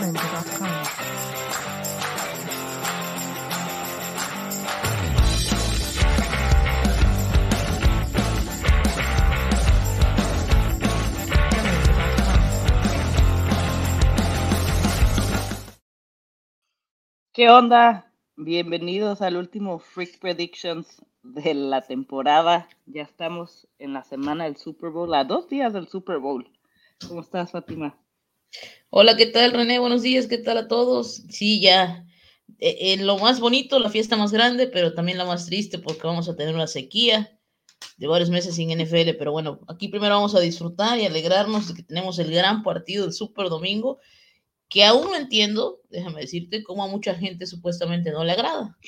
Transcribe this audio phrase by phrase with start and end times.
[0.00, 0.06] ¿Qué
[17.50, 18.10] onda?
[18.36, 22.68] Bienvenidos al último Freak Predictions de la temporada.
[22.86, 26.50] Ya estamos en la semana del Super Bowl, a dos días del Super Bowl.
[27.06, 27.98] ¿Cómo estás, Fátima?
[28.90, 29.78] Hola, ¿qué tal, René?
[29.78, 31.22] Buenos días, ¿qué tal a todos?
[31.28, 32.06] Sí, ya
[32.58, 36.06] e, en lo más bonito, la fiesta más grande, pero también la más triste porque
[36.06, 37.38] vamos a tener una sequía
[37.96, 41.74] de varios meses sin NFL, pero bueno, aquí primero vamos a disfrutar y alegrarnos de
[41.74, 44.00] que tenemos el gran partido del Super Domingo
[44.68, 48.78] que aún no entiendo, déjame decirte, cómo a mucha gente supuestamente no le agrada.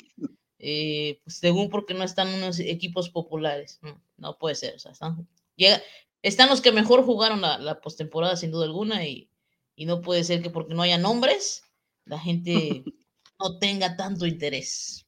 [0.65, 3.81] Eh, pues según porque no están unos equipos populares.
[4.17, 4.77] No, puede ser.
[4.77, 5.83] O sea, están, llega,
[6.23, 9.29] están los que mejor jugaron la, la postemporada, sin duda alguna, y,
[9.75, 11.63] y, no puede ser que porque no haya nombres,
[12.05, 12.85] la gente
[13.39, 15.07] no tenga tanto interés.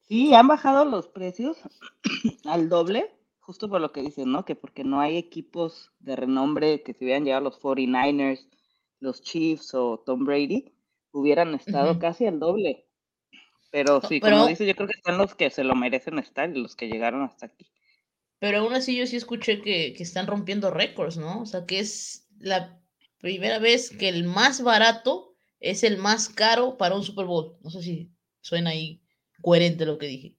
[0.00, 1.58] Sí, han bajado los precios
[2.44, 4.44] al doble, justo por lo que dicen, ¿no?
[4.44, 8.48] Que porque no hay equipos de renombre que se hubieran llegado los 49ers
[9.02, 10.72] los Chiefs o Tom Brady,
[11.10, 12.86] hubieran estado casi al doble.
[13.70, 16.60] Pero sí, como dice, yo creo que están los que se lo merecen estar y
[16.60, 17.66] los que llegaron hasta aquí.
[18.38, 21.42] Pero aún así yo sí escuché que, que están rompiendo récords, ¿no?
[21.42, 22.81] O sea, que es la
[23.22, 27.56] primera vez que el más barato es el más caro para un Super Bowl.
[27.62, 29.00] No sé si suena ahí
[29.40, 30.36] coherente lo que dije.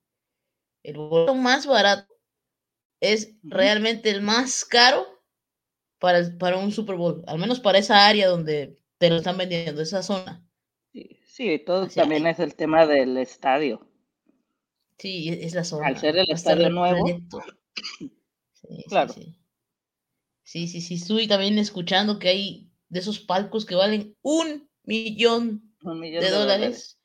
[0.84, 2.14] El boleto más barato
[3.00, 5.08] es realmente el más caro
[5.98, 9.82] para, para un Super Bowl, al menos para esa área donde te lo están vendiendo,
[9.82, 10.46] esa zona.
[10.92, 13.90] Sí, sí todo también es el tema del estadio.
[14.98, 15.88] Sí, es la zona.
[15.88, 17.06] Al ser el estadio nuevo.
[18.52, 19.14] Sí, claro.
[20.44, 25.74] Sí, sí, sí, estoy también escuchando que hay de esos palcos que valen un millón,
[25.82, 27.00] de, dólares.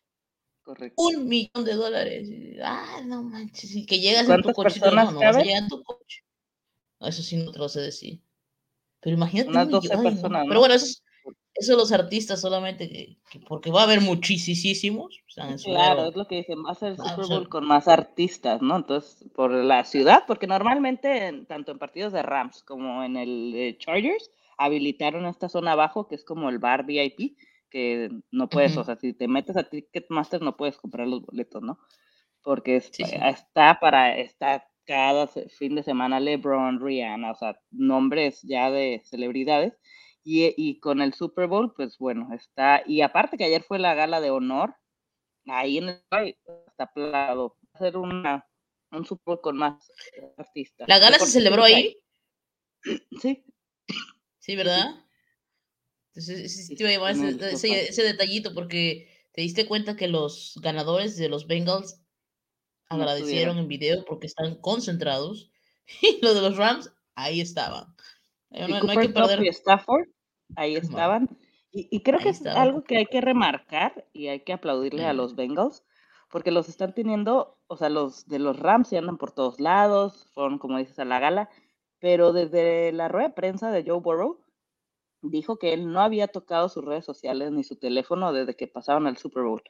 [0.63, 1.03] Correcto.
[1.03, 2.29] Un millón de dólares.
[2.63, 3.75] Ah, no manches.
[3.75, 4.81] Y que llegas en tu coche.
[4.81, 6.23] No, no, vas a llegar en tu coche.
[7.01, 8.21] eso sí no te lo sé decir.
[9.01, 9.49] Pero imagínate.
[9.49, 10.45] Unas 12 personas.
[10.47, 11.01] Pero bueno, eso,
[11.55, 15.23] eso los artistas solamente, porque va a haber muchísimos.
[15.65, 18.77] claro, es lo que dicen, va a ser el Super Bowl con más artistas, ¿no?
[18.77, 24.31] Entonces, por la ciudad, porque normalmente, tanto en partidos de Rams como en el Chargers,
[24.59, 27.39] habilitaron esta zona abajo, que es como el bar VIP,
[27.71, 31.63] que no puedes, o sea, si te metes a Ticketmaster no puedes comprar los boletos,
[31.63, 31.79] ¿no?
[32.43, 39.03] Porque está para, está cada fin de semana LeBron, Rihanna, o sea, nombres ya de
[39.05, 39.75] celebridades.
[40.25, 42.83] Y, y, con el Super Bowl, pues bueno, está.
[42.87, 44.75] Y aparte que ayer fue la gala de honor,
[45.47, 46.37] ahí en el
[46.67, 47.57] está plado.
[47.63, 48.47] Va a ser una,
[48.91, 49.91] un Super Bowl con más
[50.37, 50.89] artistas.
[50.89, 51.97] ¿La gala se celebró ahí?
[53.21, 53.45] Sí.
[54.49, 54.95] Sí, ¿verdad?
[56.15, 60.59] Entonces, sí, te iba a ese, ese, ese detallito porque te diste cuenta que los
[60.63, 62.03] ganadores de los Bengals
[62.89, 65.51] agradecieron en video porque están concentrados.
[66.03, 67.95] Y los de los Rams, ahí estaban.
[68.51, 69.43] Eh, no, hay que perder.
[69.43, 70.09] Y Stafford,
[70.57, 71.29] ahí estaban.
[71.71, 75.35] Y, creo que es algo que hay que remarcar y hay que aplaudirle a los
[75.35, 75.85] Bengals,
[76.31, 80.27] porque los están teniendo, o sea, los de los Rams se andan por todos lados,
[80.33, 81.49] fueron, como dices, a la gala,
[82.01, 84.41] pero desde la rueda de prensa de Joe Burrow,
[85.23, 89.07] dijo que él no había tocado sus redes sociales ni su teléfono desde que pasaron
[89.07, 89.63] al Super Bowl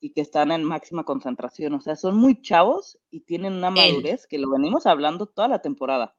[0.00, 1.74] y que están en máxima concentración.
[1.74, 5.62] O sea, son muy chavos y tienen una madurez que lo venimos hablando toda la
[5.62, 6.16] temporada.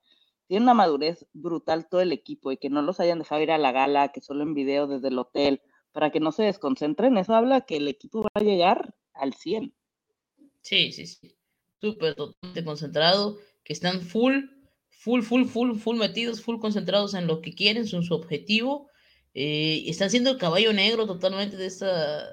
[0.47, 3.57] Tienen una madurez brutal todo el equipo y que no los hayan dejado ir a
[3.57, 7.17] la gala, que solo en video desde el hotel, para que no se desconcentren.
[7.17, 9.73] Eso habla que el equipo va a llegar al 100.
[10.61, 11.35] Sí, sí, sí.
[11.79, 14.45] Súper, totalmente concentrado, que están full,
[15.03, 18.89] full, full, full, full metidos, full concentrados en lo que quieren, son su objetivo.
[19.33, 22.23] Eh, están siendo el caballo negro totalmente de esta,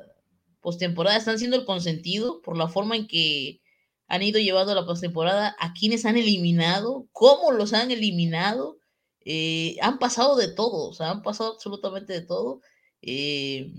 [0.61, 3.61] postemporada están siendo el consentido por la forma en que
[4.07, 8.79] han ido llevando la postemporada, a quienes han eliminado, cómo los han eliminado.
[9.25, 12.61] Eh, han pasado de todo, o sea, han pasado absolutamente de todo.
[13.03, 13.73] Eh,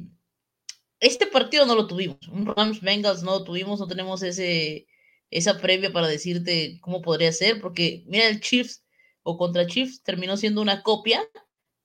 [1.00, 4.88] este partido no lo tuvimos, un Rams Bengals no lo tuvimos, no tenemos ese,
[5.32, 8.84] esa previa para decirte cómo podría ser, porque mira, el Chiefs
[9.24, 11.22] o contra Chiefs terminó siendo una copia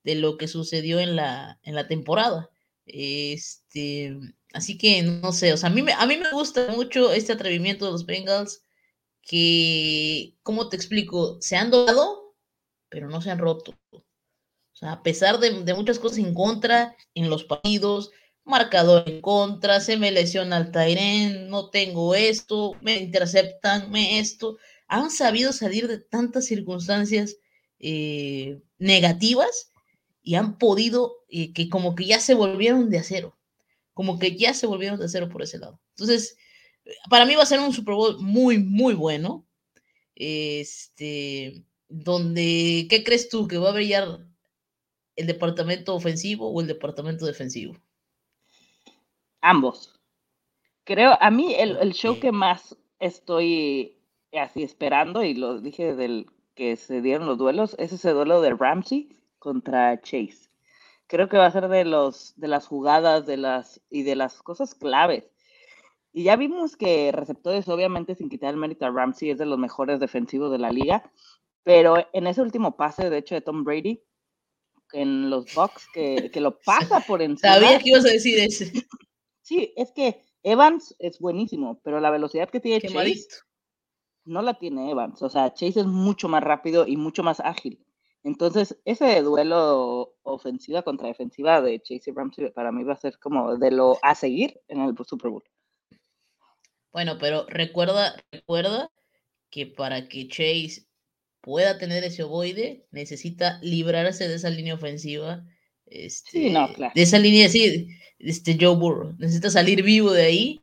[0.04, 2.50] de lo que sucedió en la, en la temporada.
[2.86, 4.16] Este,
[4.56, 7.34] Así que no sé, o sea, a mí, me, a mí me gusta mucho este
[7.34, 8.62] atrevimiento de los Bengals
[9.20, 11.36] que, ¿cómo te explico?
[11.42, 12.34] Se han doblado,
[12.88, 13.74] pero no se han roto.
[13.90, 14.02] O
[14.72, 18.12] sea, a pesar de, muchas cosas en contra en los partidos,
[18.44, 24.56] marcador en contra, se me lesiona el Tyren, no tengo esto, me interceptan, me esto.
[24.88, 27.36] Han sabido salir de tantas circunstancias
[27.78, 29.72] eh, negativas
[30.22, 33.36] y han podido, eh, que como que ya se volvieron de acero,
[33.94, 35.80] como que ya se volvieron de acero por ese lado.
[35.90, 36.36] Entonces,
[37.10, 39.46] para mí va a ser un Super Bowl muy, muy bueno.
[40.14, 44.26] Este, donde, ¿qué crees tú que va a brillar
[45.14, 47.76] el departamento ofensivo o el departamento defensivo?
[49.40, 49.92] Ambos.
[50.84, 53.95] Creo, a mí el, el show que más estoy
[54.44, 58.54] así esperando, y lo dije del que se dieron los duelos, es ese duelo de
[58.54, 60.48] Ramsey contra Chase.
[61.06, 64.42] Creo que va a ser de los de las jugadas de las y de las
[64.42, 65.30] cosas claves.
[66.12, 69.58] Y ya vimos que receptores, obviamente, sin quitar el mérito a Ramsey, es de los
[69.58, 71.10] mejores defensivos de la liga.
[71.62, 74.02] Pero en ese último pase, de hecho, de Tom Brady,
[74.92, 77.54] en los Bucks, que, que lo pasa por encima.
[77.54, 78.72] Sabía que ibas a decir ese.
[79.42, 83.26] Sí, es que Evans es buenísimo, pero la velocidad que tiene Chase
[84.26, 85.23] no la tiene Evans.
[85.23, 87.81] O sea, Chase es mucho más rápido y mucho más ágil.
[88.23, 93.19] Entonces, ese duelo ofensiva contra defensiva de Chase y Ramsey para mí va a ser
[93.19, 95.44] como de lo a seguir en el Super Bowl.
[96.93, 98.90] Bueno, pero recuerda, recuerda
[99.50, 100.87] que para que Chase
[101.40, 105.44] pueda tener ese ovoide, necesita librarse de esa línea ofensiva.
[105.84, 106.93] Este, sí, no, claro.
[106.96, 107.87] De esa línea, sí,
[108.19, 109.14] este Joe Burrow.
[109.19, 110.61] Necesita salir vivo de ahí,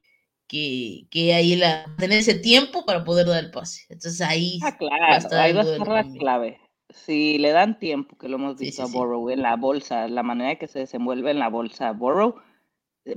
[0.53, 3.85] que, que ahí la, tener ese tiempo para poder dar el pase.
[3.89, 6.59] Entonces ahí, ah, claro, va a estar la clave
[6.93, 10.57] si le dan tiempo, que lo hemos visto a Borrow en la bolsa, la manera
[10.57, 12.35] que se desenvuelve en la bolsa Borrow,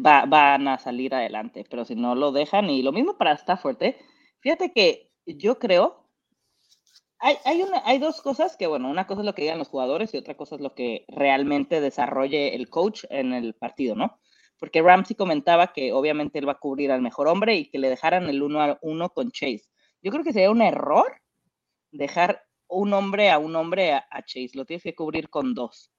[0.05, 1.65] va, van a salir adelante.
[1.69, 3.97] Pero si no lo dejan, y lo mismo para Stafford, ¿eh?
[4.41, 6.09] Fíjate que yo creo,
[7.19, 9.69] hay, hay, una, hay dos cosas que, bueno, una cosa es lo que digan los
[9.69, 14.19] jugadores y otra cosa es lo que realmente desarrolle el coach en el partido, ¿no?
[14.59, 17.91] Porque Ramsey comentaba que obviamente él va a cubrir al mejor hombre y que le
[17.91, 19.65] dejaran el uno a uno con Chase.
[20.03, 21.21] Yo creo que sería un error
[21.91, 25.93] dejar un hombre a un hombre a, Chase, lo tienes que cubrir con dos.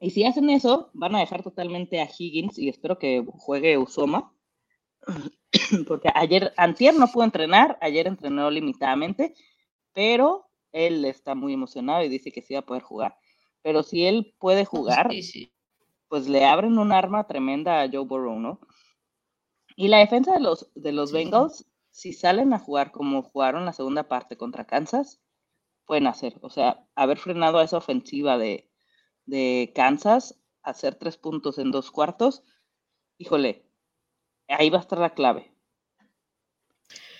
[0.00, 4.32] Y si hacen eso, van a dejar totalmente a Higgins y espero que juegue Usoma.
[5.88, 9.34] Porque ayer, Antier no pudo entrenar, ayer entrenó limitadamente,
[9.92, 13.16] pero él está muy emocionado y dice que sí va a poder jugar.
[13.62, 15.10] Pero si él puede jugar,
[16.08, 18.60] pues le abren un arma tremenda a Joe Burrow, ¿no?
[19.76, 23.72] Y la defensa de los, de los Bengals, si salen a jugar como jugaron la
[23.72, 25.20] segunda parte contra Kansas,
[25.84, 26.38] pueden hacer.
[26.42, 28.70] O sea, haber frenado a esa ofensiva de,
[29.26, 32.42] de Kansas, hacer tres puntos en dos cuartos,
[33.18, 33.66] híjole,
[34.48, 35.52] ahí va a estar la clave.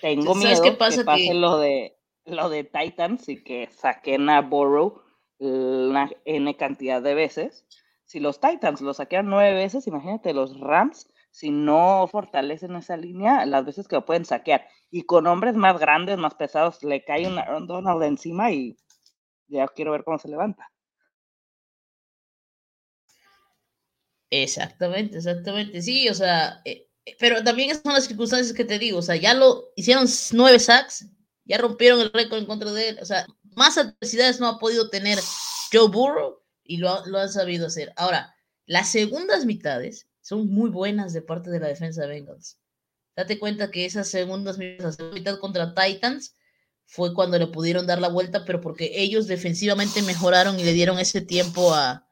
[0.00, 5.02] Tengo miedo que pase lo de lo de Titans y que saquen a Burrow
[5.38, 7.67] una N cantidad de veces.
[8.08, 13.44] Si los Titans lo saquean nueve veces, imagínate los Rams si no fortalecen esa línea,
[13.44, 14.66] las veces que lo pueden saquear.
[14.90, 18.78] Y con hombres más grandes, más pesados, le cae un Aaron Donald encima y
[19.46, 20.70] ya quiero ver cómo se levanta.
[24.31, 25.82] Exactamente, exactamente.
[25.82, 29.00] Sí, o sea, eh, eh, pero también son las circunstancias que te digo.
[29.00, 31.06] O sea, ya lo hicieron nueve sacks,
[31.44, 32.99] ya rompieron el récord en contra de él.
[33.02, 35.19] O sea, más adversidades no ha podido tener
[35.70, 37.92] Joe Burrow y lo, han sabido hacer.
[37.96, 38.36] Ahora,
[38.66, 42.58] las segundas mitades son muy buenas de parte de la defensa de Bengals.
[43.16, 46.36] Date cuenta que esas segundas mitad contra Titans
[46.84, 50.98] fue cuando le pudieron dar la vuelta, pero porque ellos defensivamente mejoraron y le dieron
[50.98, 52.06] ese tiempo a,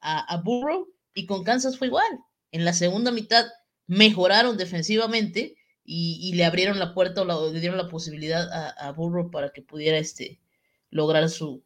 [0.00, 2.20] a, Burrow, y con Kansas fue igual.
[2.52, 3.46] En la segunda mitad
[3.88, 9.50] mejoraron defensivamente y, le abrieron la puerta o le dieron la posibilidad a, Burrow para
[9.50, 10.40] que pudiera este,
[10.90, 11.64] lograr su,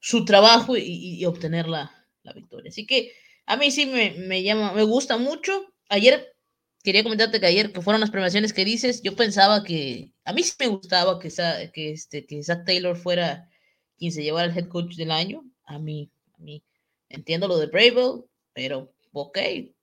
[0.00, 2.70] su trabajo y, obtener la, la victoria.
[2.70, 3.12] Así que
[3.46, 5.72] a mí sí me, llama, me gusta mucho.
[5.88, 6.34] Ayer,
[6.82, 10.42] quería comentarte que ayer, que fueron las premiaciones que dices, yo pensaba que, a mí
[10.42, 11.30] sí me gustaba que,
[11.72, 13.48] que, este, que Zach Taylor fuera
[13.96, 15.44] quien se llevara el head coach del año.
[15.64, 16.62] A mí, a mí,
[17.08, 19.38] entiendo lo de Bravel, pero ok,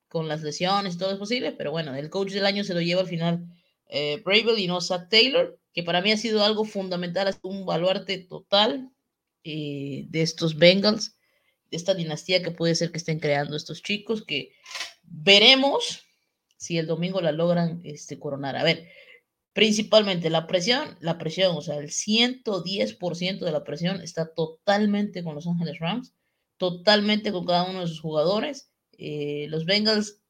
[0.08, 3.02] con las lesiones todo es posible, pero bueno, el coach del año se lo lleva
[3.02, 3.46] al final
[3.88, 7.66] eh, Bravel y no Zach Taylor, que para mí ha sido algo fundamental, es un
[7.66, 8.90] baluarte total
[9.46, 11.16] eh, de estos Bengals
[11.70, 14.52] esta dinastía que puede ser que estén creando estos chicos, que
[15.02, 16.02] veremos
[16.56, 18.56] si el domingo la logran este, coronar.
[18.56, 18.88] A ver,
[19.52, 25.34] principalmente la presión, la presión, o sea, el 110% de la presión está totalmente con
[25.34, 26.14] los Ángeles Rams,
[26.56, 28.70] totalmente con cada uno de sus jugadores.
[28.98, 30.20] Eh, los Bengals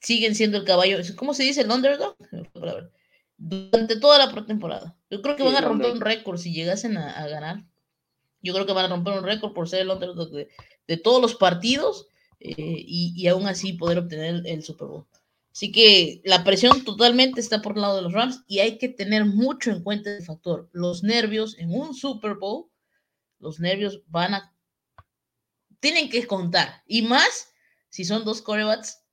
[0.00, 2.16] siguen siendo el caballo, ¿cómo se dice el underdog?
[3.36, 4.96] Durante toda la pretemporada.
[5.10, 7.64] Yo creo que van a romper un récord si llegasen a ganar
[8.44, 11.34] yo creo que van a romper un récord por ser el underdog de, todos los
[11.34, 12.06] partidos
[12.40, 15.06] eh, y, aún así poder obtener el, Super Bowl.
[15.52, 18.88] Así que la presión totalmente está por el lado de los Rams y hay que
[18.88, 20.68] tener mucho en cuenta el factor.
[20.72, 22.66] Los nervios en un Super Bowl,
[23.38, 24.54] los nervios van a
[25.80, 26.82] tienen que contar.
[26.86, 27.52] Y más
[27.90, 29.04] si son dos corebats,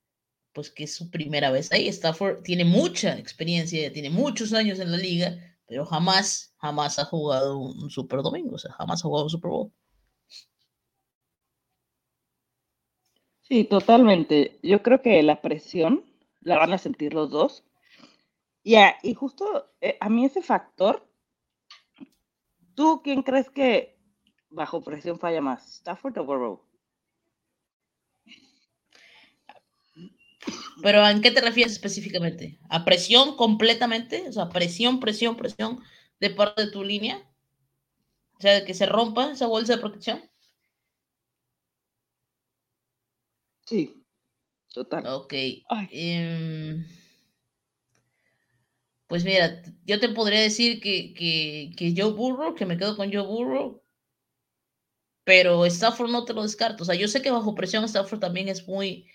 [0.52, 1.86] pues que es su primera vez ahí.
[1.88, 7.56] Stafford tiene mucha experiencia, tiene muchos años en la liga, pero jamás, jamás ha jugado
[7.58, 9.72] un Super Domingo, o sea, jamás ha jugado un Super Bowl.
[13.40, 14.58] Sí, totalmente.
[14.62, 16.04] Yo creo que la presión
[16.40, 17.64] la van a sentir los dos.
[18.64, 21.08] Y, y justo eh, a mí ese factor,
[22.74, 23.96] ¿tú quién crees que
[24.50, 26.71] bajo presión falla más, Stafford o Burrow?
[30.80, 32.58] Pero ¿en qué te refieres específicamente?
[32.68, 34.28] ¿A presión completamente?
[34.28, 35.80] O sea, presión, presión, presión
[36.20, 37.22] de parte de tu línea.
[38.38, 40.22] O sea, de que se rompa esa bolsa de protección.
[43.66, 44.04] Sí,
[44.74, 45.06] total.
[45.06, 45.34] Ok.
[45.90, 46.86] Em,
[49.06, 53.12] pues mira, yo te podría decir que, que, que Joe Burrow, que me quedo con
[53.12, 53.82] Joe Burrow,
[55.24, 56.82] pero Stafford no te lo descarto.
[56.82, 59.06] O sea, yo sé que bajo presión Stafford también es muy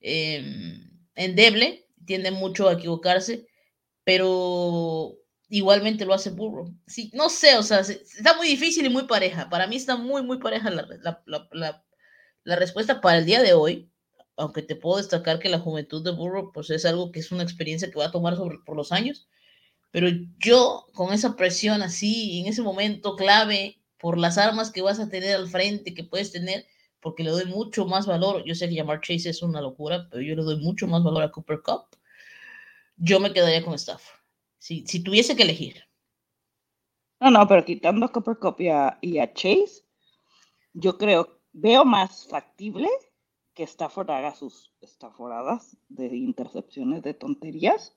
[0.00, 3.48] em, endeble, tiende mucho a equivocarse,
[4.04, 5.18] pero
[5.48, 6.72] igualmente lo hace Burrow.
[6.86, 9.48] Sí, no sé, o sea, está muy difícil y muy pareja.
[9.50, 13.90] Para mí está muy, muy pareja la, respuesta para el día de hoy
[14.36, 17.42] aunque te puedo destacar que la juventud de Burrow, pues es algo que es una
[17.42, 19.28] experiencia que va a tomar sobre, por los años,
[19.90, 20.08] pero
[20.38, 25.08] yo con esa presión así, en ese momento clave, por las armas que vas a
[25.08, 26.66] tener al frente, que puedes tener,
[27.06, 30.22] porque le doy mucho más valor, yo sé que llamar Chase es una locura, pero
[30.22, 31.96] yo le doy mucho más valor a Cooper Cup,
[32.96, 34.18] yo me quedaría con Stafford,
[34.58, 35.84] si, si tuviese que elegir.
[37.20, 39.84] No, no, pero quitando a Cooper Cup y a, y a Chase,
[40.72, 42.88] yo creo, veo más factible
[43.54, 47.96] que Stafford haga sus estaforadas de intercepciones de tonterías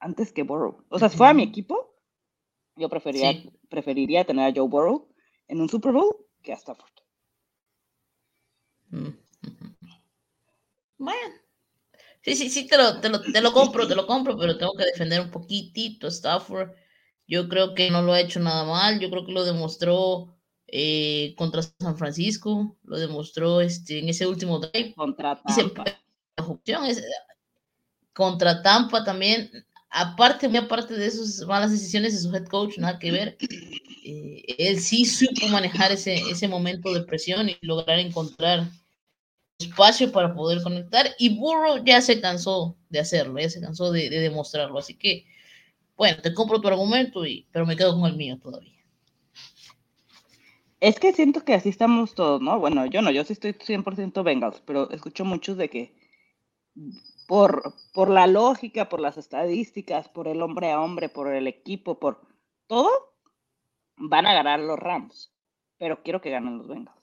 [0.00, 0.84] antes que Burrow.
[0.90, 1.94] O sea, si fuera mi equipo,
[2.76, 5.08] yo preferiría, preferiría tener a Joe Burrow
[5.48, 6.90] en un Super Bowl que a Stafford.
[10.98, 11.34] Bueno.
[12.22, 14.74] Sí, sí, sí, te lo, te lo, te lo compro, te lo compro, pero tengo
[14.74, 16.70] que defender un poquitito a Stafford.
[17.26, 21.34] Yo creo que no lo ha hecho nada mal, yo creo que lo demostró eh,
[21.36, 24.94] contra San Francisco, lo demostró este, en ese último drive.
[24.94, 25.84] Contra Tampa.
[28.12, 29.50] contra Tampa también,
[29.88, 33.38] aparte, muy aparte de esas malas decisiones de su head coach, nada que ver,
[34.04, 38.68] eh, él sí supo manejar ese, ese momento de presión y lograr encontrar
[39.60, 44.10] espacio para poder conectar y Burrow ya se cansó de hacerlo, ya se cansó de,
[44.10, 45.26] de demostrarlo, así que
[46.00, 48.72] bueno, te compro tu argumento, y, pero me quedo con el mío todavía.
[50.80, 52.58] Es que siento que así estamos todos, ¿no?
[52.58, 55.94] Bueno, yo no, yo sí estoy 100% Bengals, pero escucho muchos de que
[57.28, 62.00] por, por la lógica, por las estadísticas, por el hombre a hombre, por el equipo,
[62.00, 62.26] por
[62.66, 62.88] todo,
[63.98, 65.30] van a ganar los Rams.
[65.76, 66.99] Pero quiero que ganen los Bengals.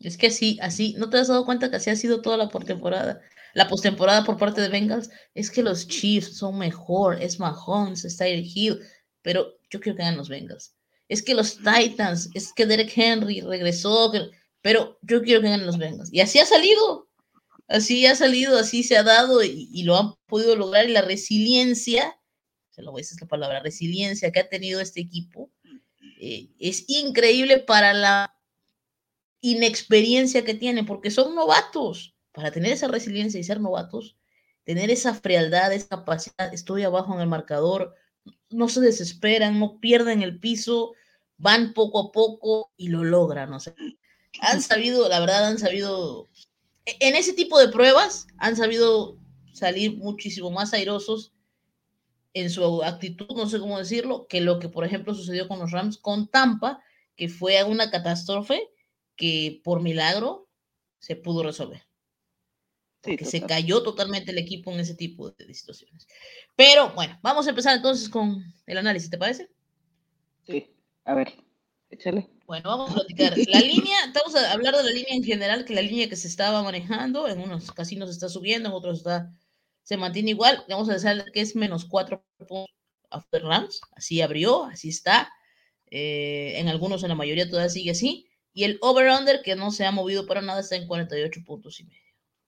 [0.00, 2.48] Es que sí, así, ¿no te has dado cuenta que así ha sido toda la
[2.48, 3.20] postemporada?
[3.54, 8.28] La postemporada por parte de Bengals es que los Chiefs son mejor, es Mahomes, está
[8.28, 8.78] Hill,
[9.22, 10.74] pero yo quiero que ganen los Bengals
[11.08, 14.12] es que los Titans, es que Derek Henry regresó,
[14.60, 16.12] pero yo quiero que ganen los Bengals.
[16.12, 17.08] Y así ha salido,
[17.66, 20.88] así ha salido, así se ha dado y, lo han podido lograr.
[20.88, 22.20] Y la resiliencia,
[22.70, 25.50] se lo voy a decir la palabra, resiliencia que ha tenido este equipo
[26.20, 28.34] eh, es increíble para la
[29.40, 32.14] inexperiencia que tiene, porque son novatos.
[32.32, 34.16] Para tener esa resiliencia y ser novatos,
[34.64, 37.94] tener esa frialdad, esa capacidad, estoy abajo en el marcador,
[38.50, 40.92] no se desesperan, no pierden el piso,
[41.36, 43.52] van poco a poco y lo logran.
[43.52, 43.74] O sea,
[44.40, 46.26] han sabido, la verdad, han sabido,
[46.84, 49.16] e, en ese tipo de pruebas, han sabido
[49.52, 51.32] salir muchísimo más airosos
[52.34, 55.72] en su actitud, no sé cómo decirlo, que lo que, por ejemplo, sucedió con los
[55.72, 56.80] Rams con Tampa,
[57.16, 58.68] que fue una catástrofe
[59.18, 60.48] que por milagro
[60.98, 61.82] se pudo resolver.
[63.02, 66.06] que se cayó totalmente el equipo en ese tipo de situaciones.
[66.56, 69.48] Pero bueno, vamos a empezar entonces con el análisis, ¿te parece?
[70.46, 70.70] Sí,
[71.04, 71.34] a ver,
[71.90, 72.28] échale.
[72.46, 73.36] Bueno, vamos a platicar.
[73.48, 76.28] La línea, vamos a hablar de la línea en general, que la línea que se
[76.28, 79.32] estaba manejando, en unos casinos está subiendo, en otros está,
[79.82, 80.64] se mantiene igual.
[80.68, 82.74] Vamos a decir que es menos cuatro puntos
[83.10, 85.30] after Rams, así abrió, así está.
[85.90, 88.27] Eh, en algunos, en la mayoría todavía sigue así.
[88.52, 91.84] Y el over-under, que no se ha movido para nada, está en 48 puntos y
[91.84, 92.02] medio.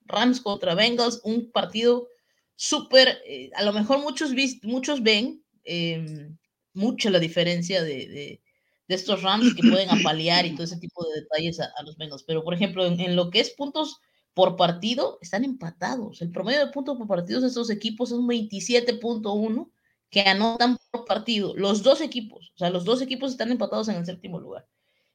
[0.06, 2.08] Rams contra Bengals, un partido
[2.56, 6.36] súper, eh, a lo mejor muchos, muchos ven em,
[6.74, 8.42] mucho la diferencia de, de,
[8.88, 12.42] estos Rams que pueden apalear y todo ese tipo de detalles a, los Bengals, pero
[12.42, 14.00] por ejemplo, en, lo que es puntos
[14.34, 16.22] por partido, están empatados.
[16.22, 19.70] El promedio de puntos por partido de estos equipos es un 27.1
[20.10, 21.54] que anotan por partido.
[21.56, 24.66] Los dos equipos, o sea, los dos equipos están empatados en el séptimo lugar.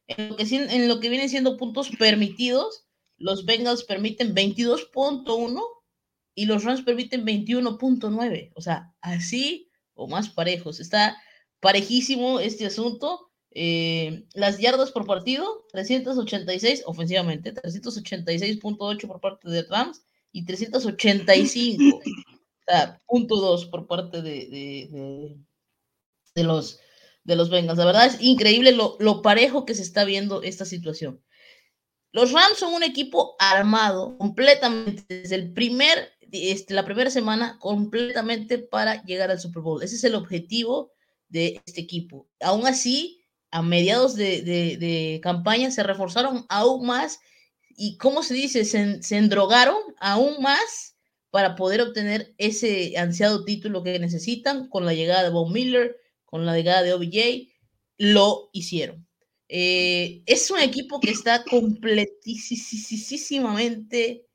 [0.08, 2.86] En lo, que, en lo que vienen siendo puntos permitidos,
[3.18, 5.62] los Bengals permiten 22.1
[6.34, 8.52] y los Rams permiten 21.9.
[8.54, 10.80] O sea, así o más parejos.
[10.80, 11.16] Está
[11.60, 13.30] parejísimo este asunto.
[13.58, 22.02] Eh, las yardas por partido, 386 ofensivamente, 386.8 por parte de Rams y 385, o
[22.66, 25.38] sea, punto por parte de,
[26.34, 26.78] de, los,
[27.26, 27.78] de los Bengals.
[27.78, 31.20] La verdad es increíble lo, lo parejo que se está viendo esta situación.
[32.12, 38.58] Los Rams son un equipo armado completamente desde el primer, este, la primera semana, completamente
[38.58, 39.82] para llegar al Super Bowl.
[39.82, 40.92] Ese es el objetivo
[41.28, 42.28] de este equipo.
[42.40, 47.20] Aún así, a mediados de, campaña se reforzaron aún más
[47.76, 48.64] y, ¿cómo se dice?
[48.64, 50.96] Se, se endrogaron aún más
[51.30, 55.96] para poder obtener ese ansiado título que necesitan con la llegada de Bob Miller,
[56.36, 57.48] con la llegada de OBJ,
[57.96, 59.08] lo hicieron.
[59.48, 64.26] Eh, es un equipo que está completísimamente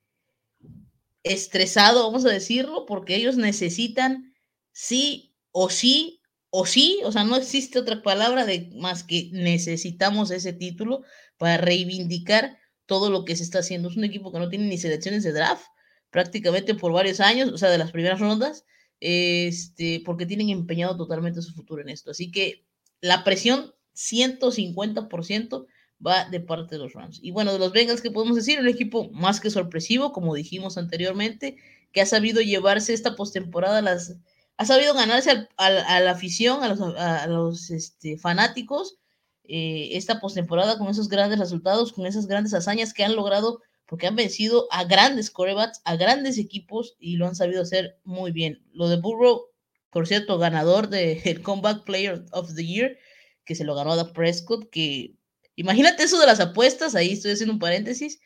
[1.21, 4.33] estresado, vamos a decirlo, porque ellos necesitan
[4.71, 10.31] sí o sí o sí, o sea, no existe otra palabra de más que necesitamos
[10.31, 11.03] ese título
[11.37, 13.89] para reivindicar todo lo que se está haciendo.
[13.89, 15.67] Es un equipo que no tiene ni selecciones de draft
[16.09, 18.65] prácticamente por varios años, o sea, de las primeras rondas,
[19.01, 22.11] este, porque tienen empeñado totalmente su futuro en esto.
[22.11, 22.65] Así que
[23.01, 25.65] la presión 150%
[26.05, 27.19] va de parte de los Rams.
[27.21, 28.59] Y bueno, de los Bengals, que podemos decir?
[28.59, 31.57] Un equipo más que sorpresivo, como dijimos anteriormente,
[31.91, 34.15] que ha sabido llevarse esta postemporada las
[34.57, 38.99] ha sabido ganarse a la afición, a los, a, los este, fanáticos,
[39.43, 44.07] eh, esta postemporada con esos grandes resultados, con esas grandes hazañas que han logrado, porque
[44.07, 48.63] han vencido a grandes corebats, a grandes equipos y lo han sabido hacer muy bien.
[48.71, 49.47] Lo de Burrow,
[49.89, 52.97] por cierto, ganador del Comeback Player of the Year,
[53.43, 55.17] que se lo ganó a Prescott, que
[55.57, 58.21] imagínate eso de las apuestas, ahí estoy haciendo un paréntesis,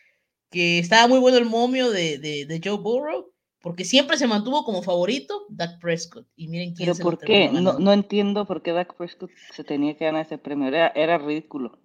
[0.51, 4.63] que estaba muy bueno el momio de, de, de Joe Burrow porque siempre se mantuvo
[4.65, 6.27] como favorito Dak Prescott.
[6.35, 7.49] Y miren quién ¿Pero por qué?
[7.49, 10.67] No, no, entiendo por qué Dak Prescott se tenía que ganar ese premio.
[10.67, 11.79] Era, era, ridículo.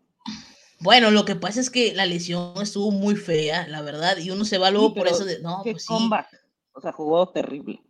[0.81, 4.45] Bueno, lo que pasa es que la lesión estuvo muy fea, la verdad, y uno
[4.45, 5.40] se va luego por eso de.
[5.40, 5.95] No, pues sí.
[6.73, 7.83] O sea, jugó terrible.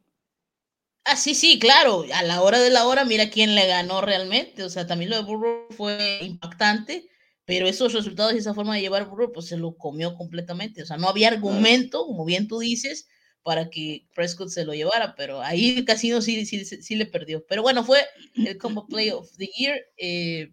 [1.05, 2.05] Ah, sí, sí, claro.
[2.13, 4.65] A la hora de la hora, mira quién le ganó realmente.
[4.65, 7.09] O sea, también lo de Burrow fue impactante,
[7.45, 10.83] pero esos resultados y esa forma de llevar Burrow, pues se lo comió completamente.
[10.83, 13.09] O sea, no había argumento, como bien tú dices,
[13.43, 17.45] para que Prescott se lo llevara, pero ahí el casino sí, sí, sí, le perdió.
[17.47, 18.01] Pero bueno, fue
[18.35, 19.81] el Combo Play of the Year.
[19.97, 20.53] Eh,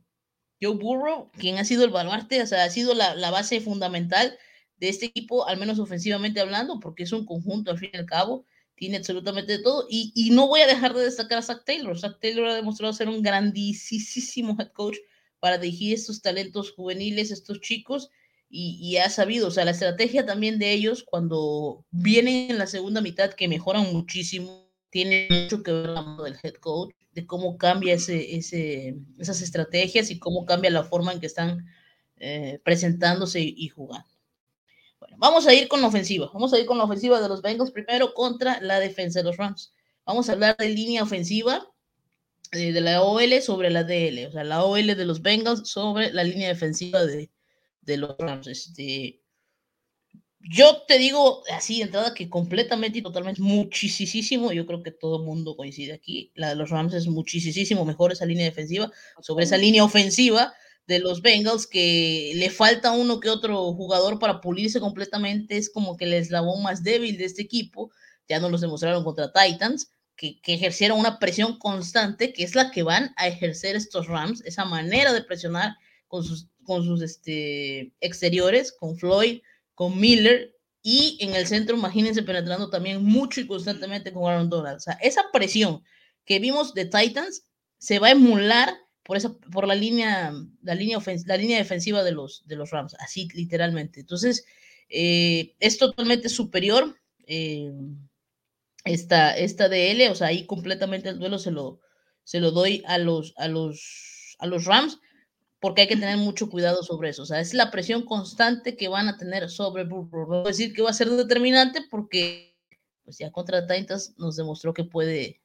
[0.62, 4.38] Joe Burrow, quien ha sido el baluarte, o sea, ha sido la, la, base fundamental
[4.78, 8.06] de este equipo, al menos ofensivamente hablando, porque es un conjunto al fin y al
[8.06, 9.88] cabo, tiene absolutamente todo.
[9.90, 12.00] Y, y no voy a dejar de destacar a Zach Taylor.
[12.00, 14.98] Zach Taylor ha demostrado ser un grandísimo head coach
[15.40, 18.10] para dirigir estos talentos juveniles, estos chicos,
[18.50, 23.02] y, ha sabido, o sea, la estrategia también de ellos cuando vienen en la segunda
[23.02, 27.96] mitad que mejoran muchísimo, tiene mucho que ver la mano del head coach, cómo cambia
[27.96, 31.66] ese, ese, esas estrategias y cómo cambia la forma en que están
[32.18, 34.08] eh, presentándose y, jugando.
[35.00, 37.42] Bueno, vamos a ir con la ofensiva, vamos a ir con la ofensiva de los
[37.42, 39.74] Bengals primero contra la defensa de los Rams.
[40.06, 41.68] Vamos a hablar de línea ofensiva
[42.52, 46.12] eh, de la OL sobre la DL, o sea, la OL de los Bengals sobre
[46.12, 47.30] la línea defensiva de,
[47.82, 48.48] de los Rams.
[48.48, 49.22] Este,
[50.40, 55.18] yo te digo así de entrada que completamente y totalmente muchísimo, yo creo que todo
[55.18, 59.46] el mundo coincide aquí, la de los Rams es muchísimo mejor esa línea defensiva sobre
[59.46, 60.54] esa línea ofensiva
[60.86, 65.98] de los Bengals que le falta uno que otro jugador para pulirse completamente, es como
[65.98, 67.92] que el eslabón más débil de este equipo,
[68.30, 72.72] ya no los demostraron contra Titans, que, que, ejercieron una presión constante, que es la
[72.72, 75.76] que van a ejercer estos Rams, esa manera de presionar
[76.08, 79.40] con sus con sus este, exteriores, con Floyd,
[79.78, 84.78] con Miller, y en el centro, imagínense, penetrando también mucho y constantemente con Aaron Donald.
[84.78, 85.84] O sea, esa presión
[86.26, 87.44] que vimos de Titans
[87.78, 92.12] se va a emular por, esa, por la, línea, la, línea la línea defensiva de
[92.12, 94.00] los, de los Rams, así literalmente.
[94.00, 94.46] Entonces,
[94.90, 97.72] eh, es totalmente superior eh,
[98.84, 101.82] esta, esta DL, o sea, ahí completamente el duelo se lo,
[102.24, 104.98] se lo doy a los, a los, a los Rams
[105.60, 107.24] porque hay que tener mucho cuidado sobre eso.
[107.24, 110.28] O sea, es la presión constante que van a tener sobre Burrow.
[110.30, 112.58] No decir que va a ser determinante porque
[113.04, 115.42] pues ya contra Titans nos demostró que puede,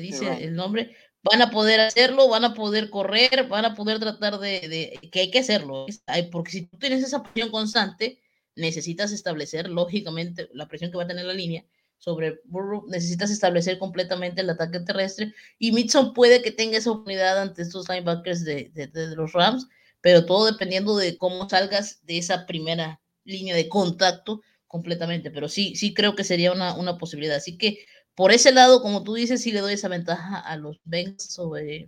[0.00, 4.38] dice el nombre, van a poder hacerlo, van a poder correr, van a poder tratar
[4.38, 5.86] de, que hay que hacerlo,
[6.32, 8.18] porque si tú tienes esa presión constante,
[8.56, 11.66] necesitas establecer, lógicamente, la presión que va a tener la línea,
[12.00, 17.40] sobre Burrow, necesitas establecer completamente el ataque terrestre y Mitson puede que tenga esa unidad
[17.40, 18.72] ante estos linebackers de,
[19.16, 19.68] los Rams,
[20.00, 25.76] pero todo dependiendo de cómo salgas de esa primera línea de contacto completamente, pero sí,
[25.76, 27.36] sí creo que sería una, una posibilidad.
[27.36, 27.84] Así que
[28.14, 31.86] por ese lado, como tú dices, sí le doy esa ventaja a los Bengals sobre,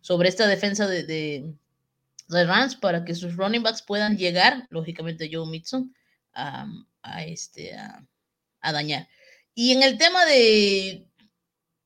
[0.00, 1.54] sobre esta defensa de, de,
[2.28, 5.94] Rams para que sus running backs puedan llegar, lógicamente Joe Mitson,
[6.34, 6.66] a,
[7.02, 9.08] a este, a dañar.
[9.60, 11.08] Y en el tema de,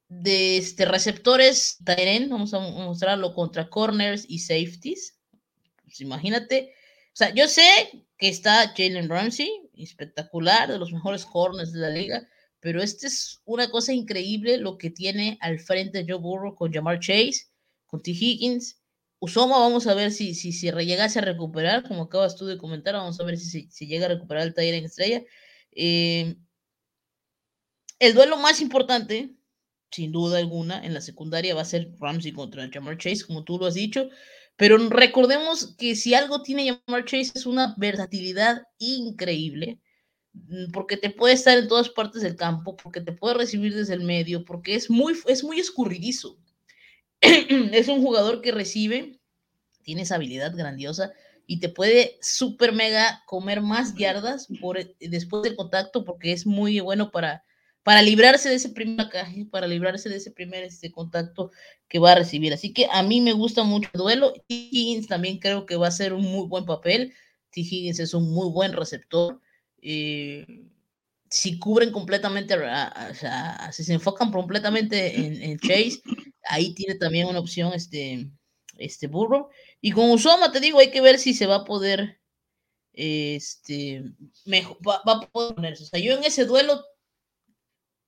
[0.06, 5.18] de este, receptores Tyren, vamos a mostrarlo contra corners y safeties.
[5.82, 6.74] Pues imagínate,
[7.06, 7.64] o sea, yo sé
[8.18, 12.28] que está Jalen Ramsey, espectacular, de los mejores corners de la liga,
[12.61, 17.00] pero este es una cosa increíble lo que tiene al frente Joe Burrow con Jamar
[17.00, 17.46] Chase,
[17.87, 18.11] con T.
[18.11, 18.82] Higgins.
[19.18, 22.92] Usoma, vamos a ver si, si, si llegase a recuperar, como acabas tú de comentar,
[22.92, 25.22] vamos a ver si, si, llega a recuperar el Tyren estrella.
[25.70, 26.37] Eh,
[28.02, 29.30] el duelo más importante,
[29.92, 33.58] sin duda alguna, en la secundaria va a ser Ramsey contra Jamar Chase, como tú
[33.58, 34.08] lo has dicho.
[34.56, 39.78] Pero recordemos que si algo tiene Jamar Chase es una versatilidad increíble,
[40.32, 43.94] mm, porque te puede estar en todas partes del campo, porque te puede recibir desde
[43.94, 46.36] el medio, porque es muy, es muy escurridizo.
[47.20, 49.20] es un jugador que recibe,
[49.84, 51.12] tiene esa habilidad grandiosa
[51.46, 56.80] y te puede super mega comer más yardas por, después del contacto porque es muy
[56.80, 57.44] bueno para
[57.82, 59.08] para librarse de ese primer
[59.50, 61.50] para librarse de ese primer este, contacto
[61.88, 62.52] que va a recibir.
[62.52, 64.32] Así que a mí me gusta mucho el duelo.
[64.32, 64.42] T.
[64.48, 67.12] Higgins también creo que va a ser un muy buen papel.
[67.50, 67.60] T.
[67.60, 69.40] Higgins es un muy buen receptor.
[69.80, 70.46] Eh,
[71.28, 76.02] si cubren completamente, o sea, si se enfocan completamente en, Chase,
[76.44, 78.28] ahí tiene también una opción este,
[78.78, 79.48] este burro.
[79.80, 82.20] Y con Usoma, te digo, hay que ver si se va a poder,
[82.92, 84.04] este,
[84.44, 85.84] mejor, va, va a poder ponerse.
[85.84, 86.84] O sea, yo en ese duelo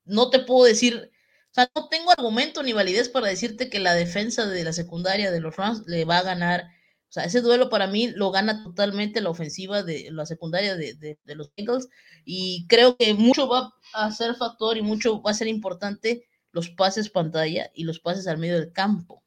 [0.04, 1.10] no te puedo decir,
[1.50, 5.30] o sea, no tengo argumento ni validez para decirte que la defensa de la secundaria
[5.30, 6.64] de los Rams le va a ganar.
[7.08, 11.16] O sea, ese duelo para mí lo gana totalmente la ofensiva de la secundaria de,
[11.26, 11.88] los Bengals.
[12.24, 16.70] Y creo que mucho va a ser factor y mucho va a ser importante los
[16.70, 19.22] pases pantalla y los pases al medio del campo.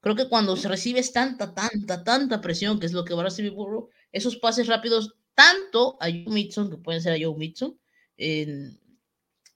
[0.00, 3.50] Creo que cuando recibes tanta, tanta, tanta presión, que es lo que va a recibir
[3.50, 7.78] Burrow, esos pases rápidos, tanto a Joe Mixon, que pueden ser a Joe Mixon,
[8.16, 8.78] en,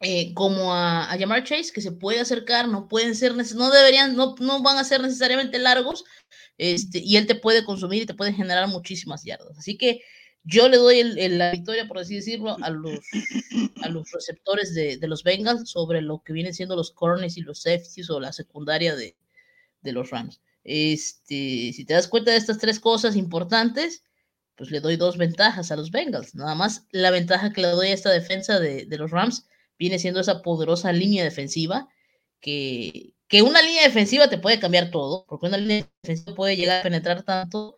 [0.00, 4.34] eh, como a, a, Chase, que se puede acercar, no pueden ser, no deberían, no,
[4.40, 6.04] no van a ser necesariamente largos,
[6.58, 9.58] este, y él te puede consumir y te puede generar muchísimas yardas.
[9.58, 10.02] Así que
[10.44, 13.00] yo le doy el, la victoria, por así decirlo, a los,
[13.82, 17.40] a los receptores de, de, los Bengals sobre lo que vienen siendo los corners y
[17.40, 19.16] los safeties o la secundaria de,
[19.80, 20.40] de los Rams.
[20.62, 24.04] Este, si te das cuenta de estas tres cosas importantes,
[24.56, 26.34] pues le doy dos ventajas a los Bengals.
[26.34, 29.46] Nada más la ventaja que le doy a esta defensa de, de los Rams
[29.78, 31.88] viene siendo esa poderosa línea defensiva
[32.40, 36.80] que, que una línea defensiva te puede cambiar todo, porque una línea defensiva puede llegar
[36.80, 37.76] a penetrar tanto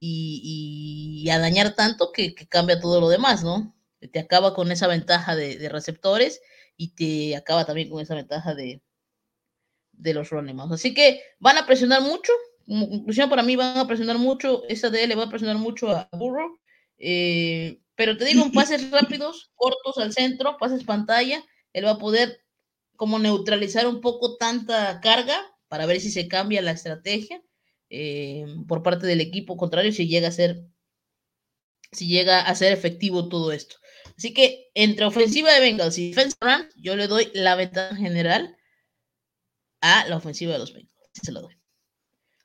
[0.00, 3.74] y, a dañar tanto que, cambia todo lo demás, ¿no?
[4.12, 6.40] Te acaba con esa ventaja de, receptores
[6.76, 8.82] y te acaba también con esa ventaja de,
[9.92, 12.32] de los running Así que van a presionar mucho,
[12.66, 16.58] como para mí van a presionar mucho, esa DL va a presionar mucho a Burrow.
[16.98, 22.44] Eh, pero te digo, pases rápidos, cortos al centro, pases pantalla, él va a poder
[22.94, 27.42] como neutralizar un poco tanta carga para ver si se cambia la estrategia
[27.90, 30.62] eh, por parte del equipo contrario, si llega a ser,
[31.90, 33.78] si llega a ser efectivo todo esto.
[34.16, 38.56] Así que entre ofensiva de Bengals y defensa Rams, yo le doy la ventaja general
[39.80, 40.92] a la ofensiva de los Bengals.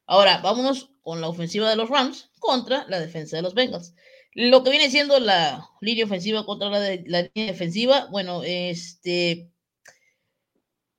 [0.08, 3.94] Ahora, vámonos con la ofensiva de los Rams contra la defensa de los Bengals.
[4.36, 9.52] Lo que viene siendo la línea ofensiva contra la, línea defensiva, bueno, este,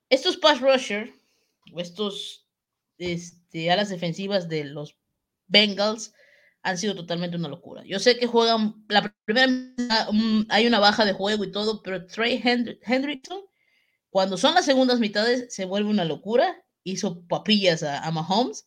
[0.08, 1.12] estos pass rusher,
[1.76, 2.46] estos
[2.98, 4.96] este, alas defensivas de los
[5.46, 6.12] Bengals,
[6.64, 7.82] han sido totalmente una locura.
[7.84, 9.52] Yo sé que juegan, la primera,
[10.48, 13.42] hay una baja de juego y todo, pero Trey Hendrickson,
[14.08, 16.64] cuando son las segundas mitades, se vuelve una locura.
[16.82, 18.66] Hizo papillas a, Mahomes,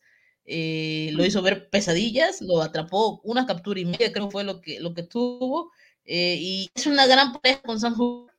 [0.49, 4.79] eh, lo hizo ver pesadillas, lo atrapó una captura y media, creo fue lo que,
[4.79, 5.71] lo que tuvo.
[6.05, 8.33] Eh, y es una gran pareja con Sam Hoover.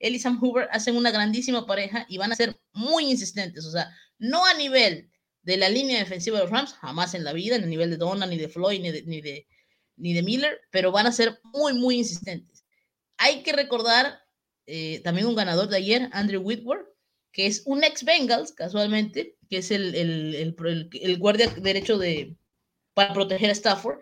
[0.00, 3.70] Él y Sam Hoover hacen una grandísima pareja y van a ser muy insistentes, o
[3.70, 5.10] sea, no a nivel
[5.42, 7.96] de la línea defensiva de los Rams, jamás en la vida, en el nivel de
[7.96, 9.46] Donna, ni de Floyd, ni de, ni de,
[9.96, 12.64] ni de Miller, pero van a ser muy, muy insistentes.
[13.16, 14.20] Hay que recordar
[14.66, 16.88] eh, también un ganador de ayer, Andrew Whitworth,
[17.30, 20.56] que es un ex Bengals, casualmente, que es el, el,
[20.92, 22.36] el, guardia derecho de,
[22.94, 23.98] para proteger a Stafford,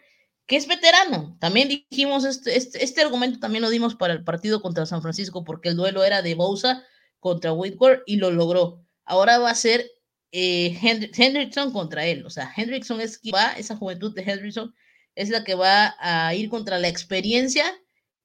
[0.47, 1.37] que es veterano.
[1.41, 5.45] También dijimos, este, este, este, argumento también lo dimos para el partido contra San Francisco,
[5.45, 6.85] porque el duelo era de Bosa
[7.19, 8.85] contra Whitworth y lo logró.
[9.05, 9.91] Ahora va a ser
[10.33, 12.27] eh, Hendrickson contra él.
[12.27, 14.75] O sea, Hendrickson es que va, esa juventud de Hendrickson
[15.15, 17.65] es la que va a ir contra la experiencia,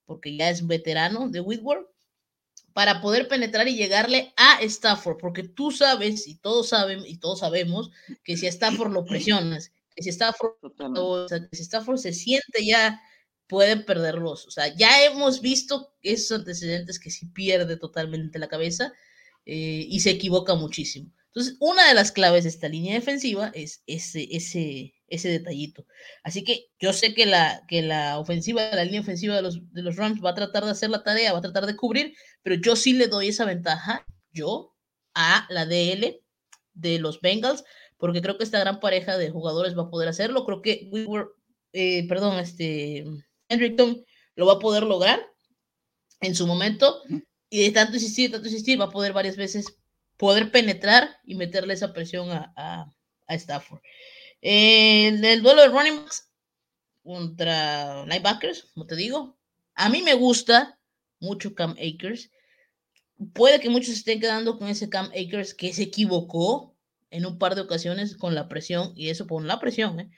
[0.06, 1.88] porque ya es veterano de Whitworth,
[2.74, 7.40] para poder penetrar y llegarle a Stafford, porque tú sabes, y todos saben, y todos
[7.40, 7.92] sabemos,
[8.24, 10.54] que si a Stafford lo presionas, que si Stafford,
[11.52, 13.02] que si Stafford se siente ya,
[13.48, 14.46] pueden perderlos.
[14.48, 18.94] O sea, ya hemos visto esos antecedentes que si pierde totalmente la cabeza
[19.46, 21.12] eh, y se equivoca muchísimo.
[21.28, 25.86] Entonces, una de las claves de esta línea defensiva es ese, ese, ese detallito.
[26.24, 29.84] Así que yo sé que la, que la ofensiva, la línea ofensiva de los, de
[29.84, 32.56] los Rams va a tratar de hacer la tarea, va a tratar de cubrir, pero
[32.56, 34.76] yo sí le doy esa ventaja, yo,
[35.14, 36.22] a la DL
[36.74, 37.64] de los Bengals,
[37.98, 40.46] porque creo que esta gran pareja de jugadores va a poder hacerlo.
[40.46, 41.28] Creo que we were,
[41.74, 43.06] eh, perdón, este
[43.50, 44.04] Hendrickson
[44.36, 45.26] lo va a poder lograr
[46.22, 47.02] en su momento.
[47.50, 49.66] Y de tanto insistir, tanto insistir, va a poder varias veces
[50.18, 53.82] poder penetrar y meterle esa presión a, a, Stafford.
[54.42, 56.30] En el duelo de running backs
[57.04, 59.38] contra linebackers, como te digo,
[59.76, 60.79] a mí me gusta
[61.20, 62.32] mucho Cam Akers.
[63.34, 66.76] Puede que muchos estén quedando con ese Cam Akers que se equivocó
[67.12, 70.10] en un par de ocasiones con la presión, y eso por la presión, ¿eh?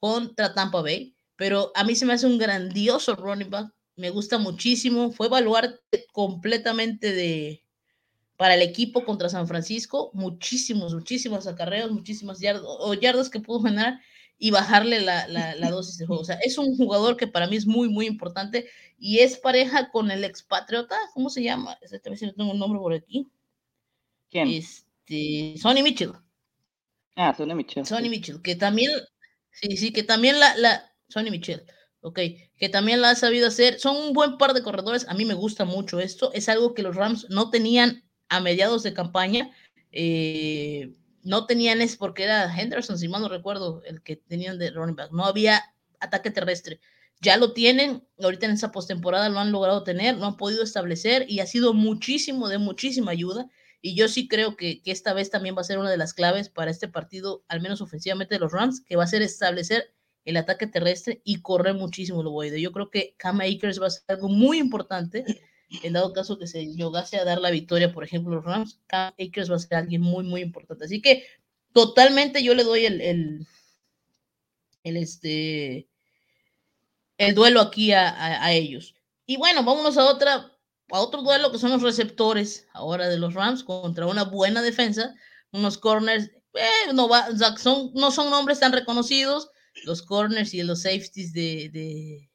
[0.00, 1.14] contra Tampa Bay.
[1.36, 3.72] Pero a mí se me hace un grandioso running back.
[3.96, 5.12] Me gusta muchísimo.
[5.12, 5.80] Fue evaluar
[6.12, 7.62] completamente de,
[8.36, 13.62] para el equipo contra San Francisco, muchísimos, muchísimos acarreos, muchísimas yardas, o yardas que pudo
[13.62, 14.00] generar
[14.38, 16.22] y bajarle la, la, dosis de juego.
[16.22, 19.90] O sea, es un jugador que para mí es muy, muy importante y es pareja
[19.90, 21.78] con el expatriota, ¿cómo se llama?
[21.80, 23.28] Este, a ver si tengo un nombre por aquí.
[24.30, 24.48] ¿Quién?
[24.48, 26.12] Este, Sonny Mitchell.
[27.14, 27.86] Ah, Sonny Mitchell.
[27.86, 28.90] Sonny Mitchell, que también,
[29.50, 31.64] sí, sí, que también la, la, Sonny Mitchell,
[32.00, 32.20] ok,
[32.56, 33.78] que también la ha sabido hacer.
[33.78, 36.82] Son un buen par de corredores, a mí me gusta mucho esto, es algo que
[36.82, 39.50] los Rams no tenían a mediados de campaña.
[39.92, 44.70] Eh, no tenían es porque era Henderson, si mal no recuerdo, el que tenían de
[44.70, 45.10] running back.
[45.10, 46.80] No había ataque terrestre.
[47.20, 51.24] Ya lo tienen, ahorita en esa postemporada lo han logrado tener, lo han podido establecer
[51.28, 53.48] y ha sido muchísimo, de muchísima ayuda.
[53.80, 56.14] Y yo sí creo que, que esta vez también va a ser una de las
[56.14, 59.94] claves para este partido, al menos ofensivamente de los Rams, que va a ser establecer
[60.24, 62.60] el ataque terrestre y correr muchísimo el boide.
[62.60, 65.24] Yo creo que Cam Akers va a ser algo muy importante
[65.82, 69.12] en dado caso que se llegase a dar la victoria, por ejemplo, los Rams, Cam
[69.18, 70.84] Akers va a ser alguien muy, muy importante.
[70.84, 71.24] Así que
[71.72, 73.46] totalmente yo le doy el, el,
[74.84, 75.88] el este,
[77.18, 78.94] el duelo aquí a, a, ellos.
[79.26, 80.52] Y bueno, vámonos a otra,
[80.90, 85.14] a otro duelo que son los receptores ahora de los Rams contra una buena defensa,
[85.52, 89.50] unos corners, eh, no, va, son, no son nombres tan reconocidos,
[89.84, 92.28] los corners y los safeties de, de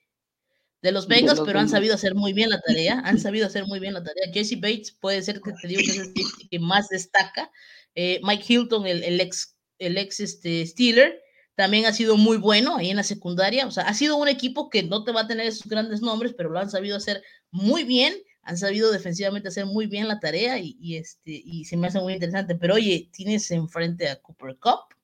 [0.82, 3.80] de los Bengals, pero han sabido hacer muy bien la tarea, han sabido hacer muy
[3.80, 4.32] bien la tarea.
[4.34, 7.52] Jesse Bates puede ser que te digo que es el que más destaca.
[7.94, 11.22] Eh, Mike Hilton, el, ex, el ex este, Steeler,
[11.56, 13.68] también ha sido muy bueno ahí en la secundaria.
[13.68, 16.34] O sea, ha sido un equipo que no te va a tener esos grandes nombres,
[16.36, 20.58] pero lo han sabido hacer muy bien, han sabido defensivamente hacer muy bien la tarea
[20.60, 22.56] y, este, y se me hace muy interesante.
[22.56, 24.96] Pero oye, tienes enfrente a Cooper Cup,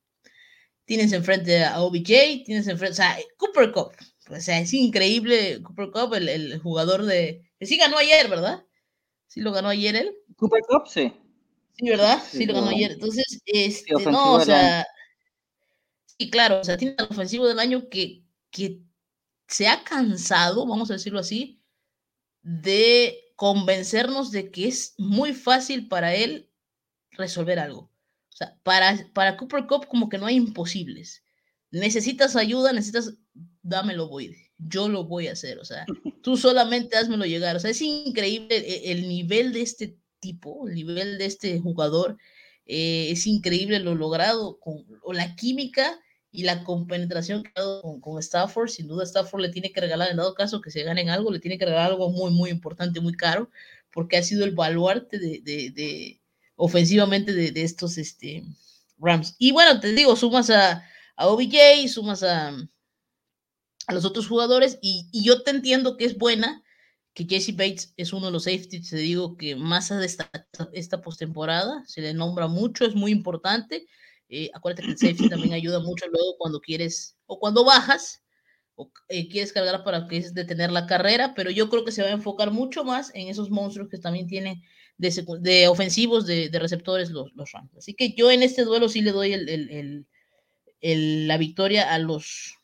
[0.86, 3.92] tienes enfrente a OBJ, tienes enfrente, o sea, Cooper Cup,
[4.30, 7.44] o sea, es increíble Cooper Cup, el, jugador de...
[7.62, 8.64] Sí ganó ayer, ¿verdad?
[9.28, 10.16] Sí lo ganó ayer él.
[10.36, 11.14] Cooper Cup, sí.
[11.74, 12.22] Sí, ¿verdad?
[12.30, 12.94] Sí, lo ganó ayer.
[12.94, 14.86] Entonces, este, no, o sea...
[16.20, 18.82] Sí, claro, o sea, tiene el ofensivo del año que, que
[19.48, 21.62] se ha cansado, vamos a decirlo así,
[22.42, 26.50] de convencernos de que es muy fácil para él
[27.12, 27.92] resolver algo.
[28.30, 31.24] O sea, para, para Cooper Cup como que no hay imposibles.
[31.72, 33.14] Necesitas ayuda, necesitas
[33.62, 35.86] dámelo, voy, yo lo voy a hacer, o sea,
[36.24, 40.76] tú solamente házmelo llegar, o sea, es increíble e, el, nivel de este tipo, el
[40.76, 42.18] nivel de este jugador,
[42.66, 46.00] eh, es increíble lo logrado con o la química
[46.38, 49.82] y la compenetración que ha dado con, con, Stafford, sin duda Stafford le tiene que
[49.82, 52.52] regalar, en dado caso que se ganen algo, le tiene que regalar algo muy, muy
[52.52, 53.50] importante, muy caro,
[53.92, 56.22] porque ha sido el baluarte de, de, de
[56.56, 58.44] ofensivamente de, de, estos este,
[59.00, 59.36] Rams.
[59.40, 62.50] Y bueno, te digo, sumas a, a OBJ, sumas a,
[63.88, 66.62] a los otros jugadores, y, y yo te entiendo que es buena,
[67.16, 71.02] que Jesse Bates es uno de los safeties, te digo, que más ha destacado esta
[71.02, 73.88] postemporada, se le nombra mucho, es muy importante.
[74.30, 78.22] Eh, acuérdate que el safety también ayuda mucho luego cuando quieres o cuando bajas
[78.76, 82.02] o eh, quieres cargar para que es detener la carrera, pero yo creo que se
[82.02, 84.62] va a enfocar mucho más en esos monstruos que también tienen
[84.98, 87.76] de, de ofensivos, de, de, receptores los, los Rams.
[87.78, 90.08] Así que yo en este duelo sí le doy el, el,
[90.82, 92.56] el, la victoria a los,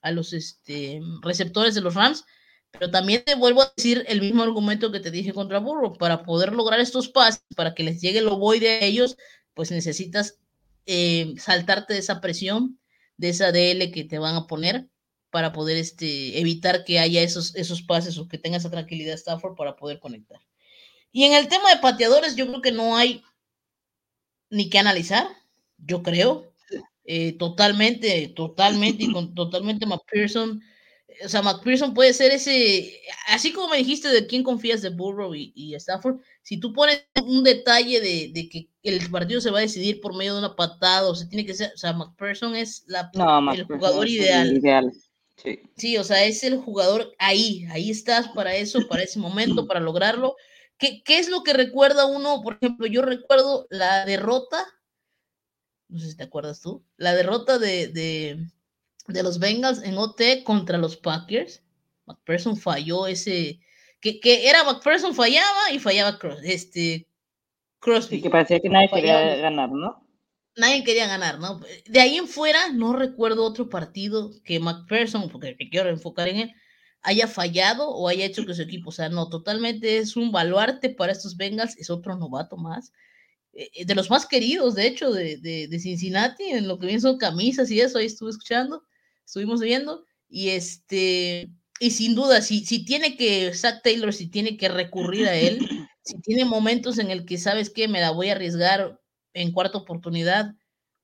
[0.00, 2.24] a los este, receptores de los Rams
[2.78, 5.94] pero también te vuelvo a decir el mismo argumento que te dije contra Burro.
[5.94, 9.16] Para poder lograr estos pases, para que les llegue el ovoide a ellos,
[9.54, 10.38] pues necesitas
[10.86, 12.80] eh, saltarte de esa presión,
[13.16, 14.88] de esa DL que te van a poner
[15.30, 19.56] para poder este, evitar que haya esos, esos pases o que tenga esa tranquilidad Stafford
[19.56, 20.40] para poder conectar.
[21.12, 23.22] Y en el tema de pateadores, yo creo que no hay
[24.50, 25.26] ni que analizar,
[25.78, 26.52] yo creo.
[27.08, 30.60] Eh, totalmente, totalmente, y con totalmente McPherson
[31.24, 35.34] o sea, McPherson puede ser ese, así como me dijiste de quién confías de Burrow
[35.34, 40.00] y, Stafford, si tú pones un detalle de, que el partido se va a decidir
[40.00, 43.10] por medio de una patada, o sea, tiene que ser, o sea, McPherson es la,
[43.54, 44.56] el jugador ideal.
[44.56, 44.92] ideal.
[45.36, 45.60] Sí.
[45.76, 45.96] sí.
[45.98, 50.36] o sea, es el jugador ahí, ahí estás para eso, para ese momento, para lograrlo.
[50.78, 52.42] ¿Qué, ¿Qué es lo que recuerda uno?
[52.42, 54.64] Por ejemplo, yo recuerdo la derrota,
[55.88, 58.46] no sé si te acuerdas tú, la derrota de, de
[59.08, 61.62] de los Bengals en OT contra los Packers.
[62.06, 63.60] McPherson falló ese,
[64.00, 67.08] que, que era McPherson fallaba y fallaba Cross, este,
[67.78, 68.20] Crosby.
[68.20, 70.06] que parecía que nadie quería ganar, ¿no?
[70.56, 71.60] Nadie quería ganar, ¿no?
[71.86, 76.54] De ahí en fuera no recuerdo otro partido que McPherson, porque quiero enfocar en él,
[77.02, 80.88] haya fallado o haya hecho que su equipo, o sea, no, totalmente es un baluarte
[80.88, 82.92] para estos Bengals, es otro novato más,
[83.52, 87.00] eh, de los más queridos, de hecho, de, de, de Cincinnati, en lo que bien
[87.00, 88.82] son camisas y eso, ahí estuve escuchando
[89.26, 94.56] estuvimos viendo, y este, y sin duda, si, si tiene que, Zach Taylor, si tiene
[94.56, 95.58] que recurrir a él,
[96.06, 99.00] si tiene momentos en el que sabes que me la voy a arriesgar
[99.34, 100.54] en cuarta oportunidad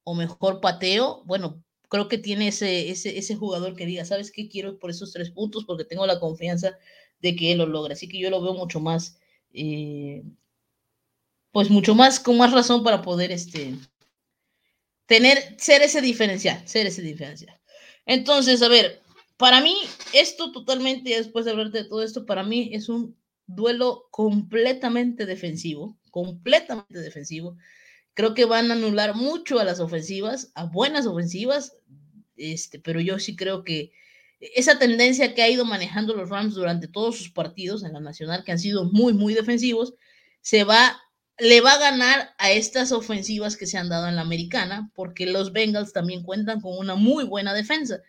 [0.05, 4.49] o mejor pateo, bueno, creo que tiene ese, ese, ese jugador que diga, ¿sabes qué?
[4.49, 6.79] Quiero por esos tres puntos porque tengo la confianza
[7.21, 7.95] de que él lo logra.
[7.95, 9.19] Así que yo lo veo mucho más,
[9.53, 10.23] eh,
[11.51, 13.75] pues mucho más, con más razón para poder este,
[15.07, 17.61] tener, ser ese diferencial, ser ese diferencial.
[18.07, 19.03] Entonces, a ver,
[19.37, 19.77] para mí,
[20.13, 25.99] esto totalmente, después de hablarte de todo esto, para mí es un duelo completamente defensivo,
[26.11, 27.57] completamente defensivo.
[28.15, 31.77] Creo que van a anular mucho a las ofensivas, a buenas ofensivas,
[32.37, 33.93] este, pero yo sí creo que
[34.41, 38.45] esa tendencia que ha ido manejando los Rams durante todos sus partidos en la nacional,
[38.45, 39.95] que han sido muy, muy defensivos,
[40.41, 41.01] se va
[41.39, 45.27] le va a ganar a estas ofensivas que se han dado en la americana, porque
[45.27, 48.01] los Bengals también cuentan con una muy buena defensa.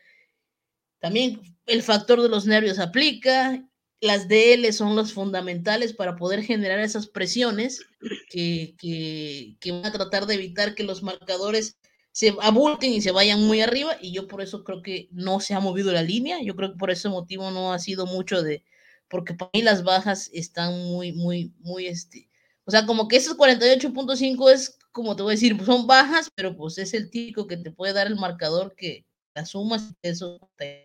[1.00, 3.64] También el factor de los nervios aplica,
[4.04, 7.86] las DL son los fundamentales para poder generar esas presiones
[8.30, 11.78] que, que, van a tratar de evitar que los marcadores
[12.12, 15.54] se abulten y se vayan muy arriba, y yo por eso creo que no se
[15.54, 18.66] ha movido la línea, yo creo que por ese motivo no ha sido mucho de,
[19.08, 22.30] porque para mí las bajas están muy, muy, muy, este,
[22.66, 26.56] o sea, como que esos 48.5 es, como te voy a decir, son bajas, pero
[26.58, 30.40] pues es el típico que te puede dar el marcador que la sumas de esos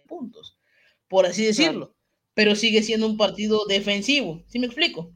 [0.06, 0.56] puntos,
[1.08, 1.97] por así decirlo.
[2.38, 5.12] Pero sigue siendo un partido defensivo, ¿sí me explico?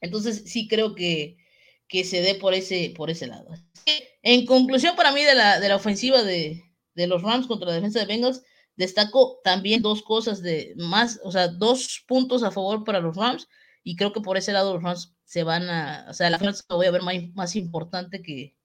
[0.00, 1.36] Entonces sí creo que,
[1.86, 3.54] que se dé por ese, por ese lado.
[4.20, 6.60] En conclusión, para mí, de la, de la ofensiva de,
[6.96, 8.42] de los Rams contra la defensa de Bengals,
[8.74, 13.46] destaco también dos cosas de más, o sea, dos puntos a favor para los Rams,
[13.84, 16.64] y creo que por ese lado los Rams se van a, o sea, la defensa
[16.68, 18.56] voy a ver más, más importante que,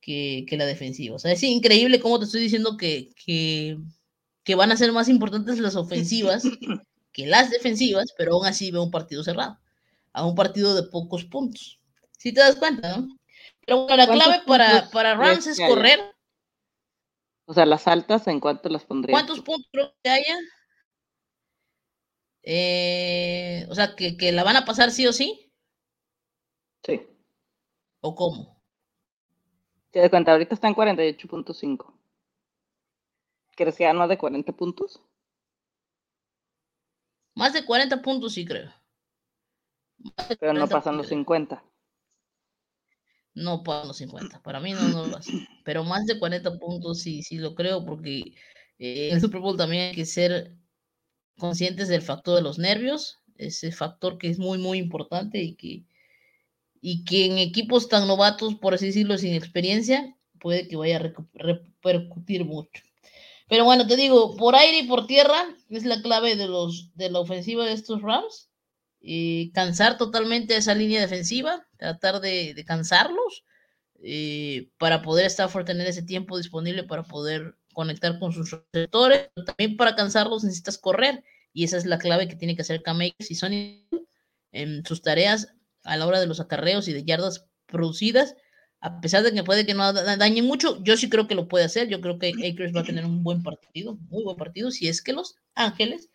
[0.00, 1.16] que, que, la defensiva.
[1.16, 3.76] O sea, es increíble cómo te estoy diciendo que, que,
[4.42, 6.44] que van a ser más importantes las ofensivas
[7.14, 9.58] que las defensivas, pero aún así veo un partido cerrado,
[10.12, 11.80] a un partido de pocos puntos.
[12.18, 13.16] Si te das cuenta, ¿no?
[13.64, 16.00] Pero bueno, la clave para, para Rams es correr.
[17.46, 19.14] O sea, las altas, ¿en cuánto las pondría?
[19.14, 20.38] ¿Cuántos puntos creo que haya?
[22.42, 25.52] Eh, o sea, que, que la van a pasar sí o sí.
[26.82, 27.00] Sí.
[28.00, 28.60] ¿O cómo?
[29.92, 31.94] Si de cuenta, ahorita está en 48.5.
[33.56, 35.00] ¿Crees que más de 40 puntos?
[37.34, 38.72] Más de 40 puntos, sí creo.
[40.38, 41.62] Pero no pasan los 50.
[43.34, 44.42] no para los 50.
[44.42, 45.32] Para mí no, no lo hace.
[45.64, 48.34] Pero más de 40 puntos sí, sí lo creo, porque
[48.78, 50.54] eh, en el Super Bowl también hay que ser
[51.38, 55.84] conscientes del factor de los nervios, ese factor que es muy, muy importante y que,
[56.80, 61.12] y que en equipos tan novatos, por así decirlo, sin experiencia, puede que vaya a
[61.34, 62.82] repercutir mucho.
[63.48, 67.10] Pero bueno, te digo, por aire y por tierra es la clave de, los, de
[67.10, 68.50] la ofensiva de estos Rams.
[69.00, 73.44] y cansar totalmente esa línea defensiva, tratar de, cansarlos
[74.02, 79.28] eh, para poder Stafford tener ese tiempo disponible para poder conectar con sus receptores.
[79.46, 81.22] También para cansarlos necesitas correr
[81.52, 83.86] y esa es la clave que tiene que hacer Cam y Sony
[84.52, 88.36] en sus tareas a la hora de los acarreos y de yardas producidas
[88.84, 91.64] a pesar de que puede que no dañe mucho, yo sí creo que lo puede
[91.64, 91.88] hacer.
[91.88, 95.00] Yo creo que Akers va a tener un buen partido, muy buen partido, si es
[95.00, 96.10] que los Ángeles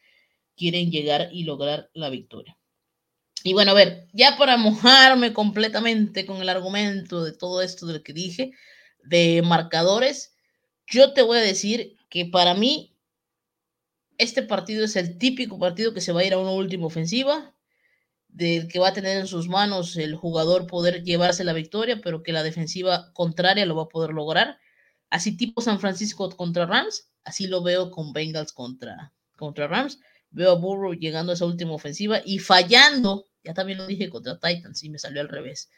[0.55, 2.55] quieren llegar y lograr la victoria.
[3.43, 7.93] Y bueno, a ver, ya para mojarme completamente con el argumento de todo esto de
[7.93, 8.51] lo que dije,
[9.03, 10.36] de marcadores,
[10.86, 12.95] yo te voy a decir que para mí
[14.20, 17.55] este partido es el típico partido que se va a ir a una última ofensiva,
[18.30, 22.24] del que va a tener en sus manos el jugador poder llevarse la victoria, pero
[22.24, 24.60] que la defensiva contraria lo va a poder lograr.
[25.10, 30.00] Así tipo San Francisco contra Rams, así lo veo con Bengals contra, contra Rams.
[30.30, 34.40] Veo a Burrow llegando a esa última ofensiva y fallando, ya también lo dije contra
[34.40, 35.70] Titans y me salió al revés.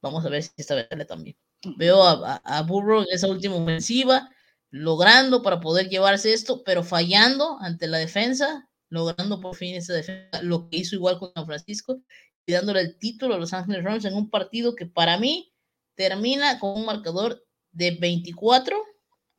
[0.00, 1.36] Vamos a ver si esta vez sale también.
[1.76, 4.30] Veo a, a Burrow en esa última ofensiva,
[4.70, 10.42] logrando para poder llevarse esto, pero fallando ante la defensa, logrando por fin esa defensa,
[10.42, 12.02] lo que hizo igual con San Francisco
[12.46, 15.52] y dándole el título a Los Ángeles Rams en un partido que para mí
[15.94, 18.76] termina con un marcador de 24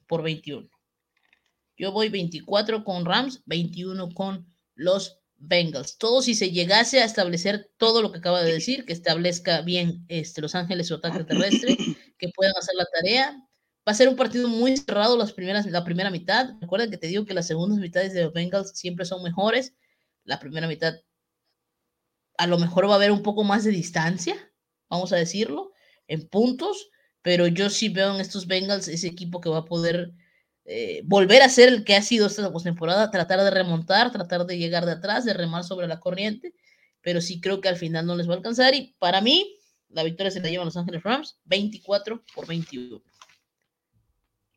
[0.07, 0.67] por 21.
[1.77, 5.97] Yo voy 24 con Rams, 21 con los Bengals.
[5.97, 10.05] Todo si se llegase a establecer todo lo que acaba de decir, que establezca bien
[10.07, 11.77] este, Los Ángeles su ataque terrestre,
[12.17, 13.44] que puedan hacer la tarea,
[13.87, 16.55] Va a ser un partido muy cerrado las primeras, la primera mitad.
[16.59, 19.75] Recuerda que te digo que las segundas mitades de los Bengals siempre son mejores.
[20.23, 20.95] La primera mitad
[22.37, 24.35] a lo mejor va a haber un poco más de distancia,
[24.89, 25.71] vamos a decirlo,
[26.07, 26.89] en puntos,
[27.21, 30.11] pero yo sí veo en estos Bengals ese equipo que va a poder
[30.65, 34.57] eh, volver a ser el que ha sido esta postemporada, tratar de remontar, tratar de
[34.57, 36.53] llegar de atrás, de remar sobre la corriente,
[37.01, 39.57] pero sí creo que al final no les va a alcanzar y para mí
[39.89, 43.01] la victoria se la llevan Los Ángeles Rams 24 por 21.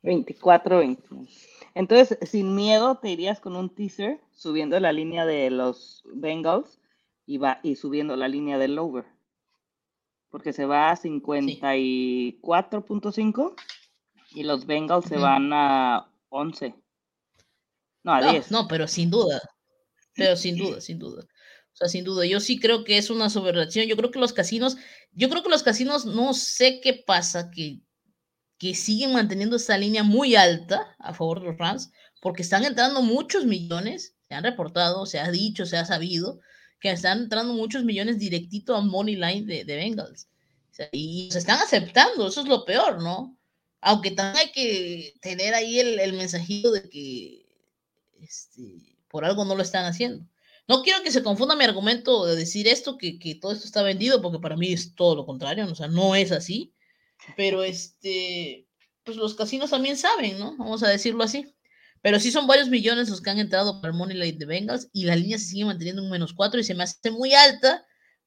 [0.02, 1.28] 24-21.
[1.74, 6.78] Entonces, sin miedo, te irías con un teaser subiendo la línea de los Bengals
[7.26, 9.06] y, va, y subiendo la línea del over.
[10.30, 13.54] Porque se va a 54.5
[14.32, 16.74] y los Bengals se van a 11.
[18.04, 18.50] No, a 10.
[18.50, 19.40] No, pero sin duda.
[20.14, 21.22] Pero sin duda, sin duda.
[21.22, 22.26] O sea, sin duda.
[22.26, 23.86] Yo sí creo que es una sobrereacción.
[23.86, 24.76] Yo creo que los casinos,
[25.12, 27.80] yo creo que los casinos, no sé qué pasa, que
[28.58, 31.90] que siguen manteniendo esta línea muy alta a favor de los Rams,
[32.20, 36.40] porque están entrando muchos millones, se han reportado, se ha dicho, se ha sabido,
[36.80, 40.28] que están entrando muchos millones directito a Money Line de, de Bengals.
[40.92, 43.36] y se están aceptando, eso es lo peor, ¿no?
[43.80, 47.46] Aunque también hay que tener ahí el, el mensajito de que
[48.20, 50.26] este, por algo no lo están haciendo.
[50.66, 53.82] No quiero que se confunda mi argumento de decir esto, que, que todo esto está
[53.82, 56.74] vendido, porque para mí es todo lo contrario, o sea, no es así.
[57.36, 58.66] Pero este,
[59.04, 60.56] pues los casinos también saben, ¿no?
[60.56, 61.54] Vamos a decirlo así.
[62.02, 64.88] Pero sí son varios millones los que han entrado para el Money Line de Bengals
[64.92, 67.84] y la línea se sigue manteniendo un menos cuatro y se me hace muy alta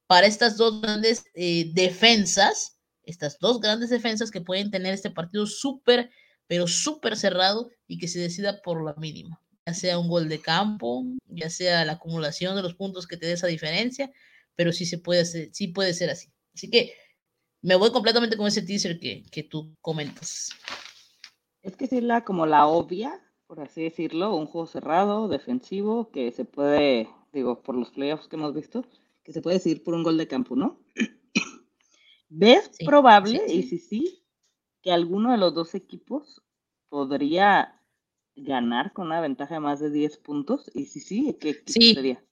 [0.07, 5.45] para estas dos grandes eh, defensas, estas dos grandes defensas que pueden tener este partido
[5.45, 6.09] súper,
[6.47, 10.41] pero súper cerrado y que se decida por la mínima, ya sea un gol de
[10.41, 14.11] campo, ya sea la acumulación de los puntos que te dé esa diferencia,
[14.55, 16.29] pero sí se puede sí puede ser así.
[16.53, 16.93] Así que
[17.61, 20.49] me voy completamente con ese teaser que, que tú comentas.
[21.61, 26.31] Es que es la como la obvia, por así decirlo, un juego cerrado, defensivo, que
[26.31, 28.85] se puede, digo, por los playoffs que hemos visto,
[29.23, 30.79] que se puede decidir por un gol de campo, ¿no?
[32.29, 34.23] ¿Ves probable, y si sí,
[34.81, 36.41] que alguno de los dos equipos
[36.89, 37.79] podría
[38.35, 40.71] ganar con una ventaja de más de 10 puntos?
[40.73, 41.93] Y si sí, ¿qué, sí.
[41.93, 42.23] sería?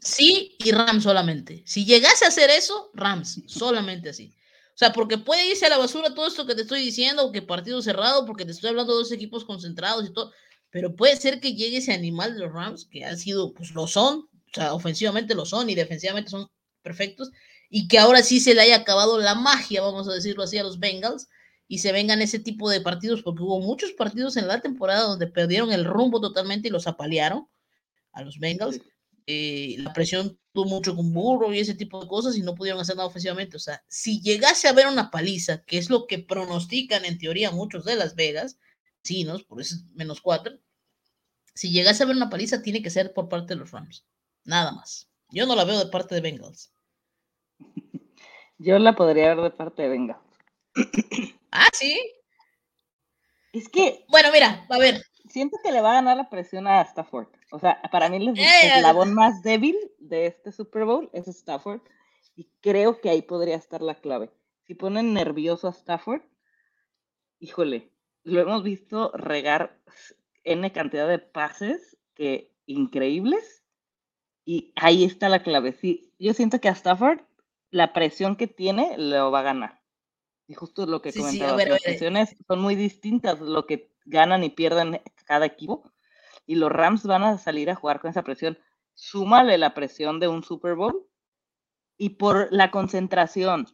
[0.00, 1.62] Sí, y Rams solamente.
[1.64, 4.34] Si llegase a hacer eso, Rams, solamente así.
[4.76, 7.40] O sea, porque puede irse a la basura todo esto que te estoy diciendo, que
[7.40, 10.32] partido cerrado, porque te estoy hablando de dos equipos concentrados y todo,
[10.68, 13.86] pero puede ser que llegue ese animal de los Rams, que han sido, pues lo
[13.86, 16.48] son, o sea, ofensivamente lo son y defensivamente son
[16.82, 17.30] perfectos,
[17.70, 20.62] y que ahora sí se le haya acabado la magia, vamos a decirlo así, a
[20.62, 21.26] los Bengals,
[21.66, 25.26] y se vengan ese tipo de partidos, porque hubo muchos partidos en la temporada donde
[25.26, 27.48] perdieron el rumbo totalmente y los apalearon
[28.12, 28.78] a los Bengals.
[29.26, 32.80] eh, la presión tuvo mucho con Burro y ese tipo de cosas y no pudieron
[32.80, 33.58] hacer nada ofensivamente.
[33.58, 37.50] O sea, si llegase a haber una paliza, que es lo que pronostican en teoría
[37.50, 38.58] muchos de Las Vegas,
[39.02, 39.38] sí, ¿no?
[39.40, 40.58] Por eso es menos cuatro.
[41.54, 44.06] Si llegase a haber una paliza, tiene que ser por parte de los Rams.
[44.44, 45.10] Nada más.
[45.30, 46.72] Yo no la veo de parte de Bengals.
[48.58, 50.20] Yo la podría ver de parte de Bengals.
[51.50, 52.00] ah, sí.
[53.52, 54.06] Es que.
[54.08, 55.02] Bueno, mira, a ver.
[55.28, 57.28] Siento que le va a ganar la presión a Stafford.
[57.50, 61.80] O sea, para mí el eh, eslabón más débil de este Super Bowl es Stafford.
[62.34, 64.30] Y creo que ahí podría estar la clave.
[64.66, 66.22] Si ponen nervioso a Stafford,
[67.38, 67.92] híjole,
[68.24, 69.80] lo hemos visto regar
[70.44, 73.64] N cantidad de pases que increíbles.
[74.44, 75.72] Y ahí está la clave.
[75.72, 77.20] Sí, yo siento que a Stafford
[77.70, 79.82] la presión que tiene lo va a ganar.
[80.46, 85.02] Y justo lo que comentaba, las presiones son muy distintas, lo que ganan y pierden
[85.24, 85.92] cada equipo.
[86.46, 88.58] Y los Rams van a salir a jugar con esa presión.
[88.94, 91.06] Súmale la presión de un Super Bowl
[91.98, 93.66] y por la concentración,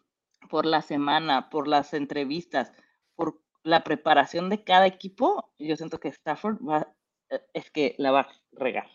[0.49, 2.73] por la semana, por las entrevistas,
[3.15, 6.95] por la preparación de cada equipo, yo siento que Stafford va,
[7.31, 8.89] eh, es que la va a regar.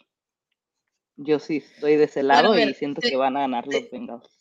[1.16, 4.40] Yo sí estoy de ese lado y siento que van a ganar los Bengals.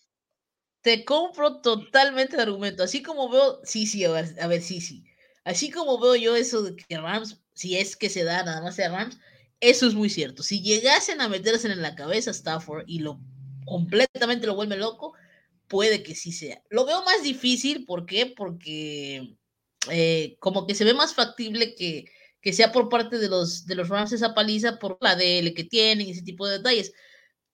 [0.82, 2.82] Te compro totalmente el argumento.
[2.82, 5.04] Así como veo, sí, sí, a ver, a ver, sí, sí.
[5.46, 8.80] Así como veo yo eso de que Rams, si es que se da nada más
[8.80, 9.16] a Rams,
[9.60, 10.42] eso es muy cierto.
[10.42, 13.20] Si llegasen a meterse en la cabeza Stafford y lo
[13.64, 15.14] completamente lo vuelve loco,
[15.68, 16.60] puede que sí sea.
[16.68, 18.26] Lo veo más difícil, ¿por qué?
[18.26, 19.36] Porque
[19.88, 22.06] eh, como que se ve más factible que,
[22.40, 25.64] que sea por parte de los, de los Rams esa paliza por la DL que
[25.64, 26.92] tienen, ese tipo de detalles.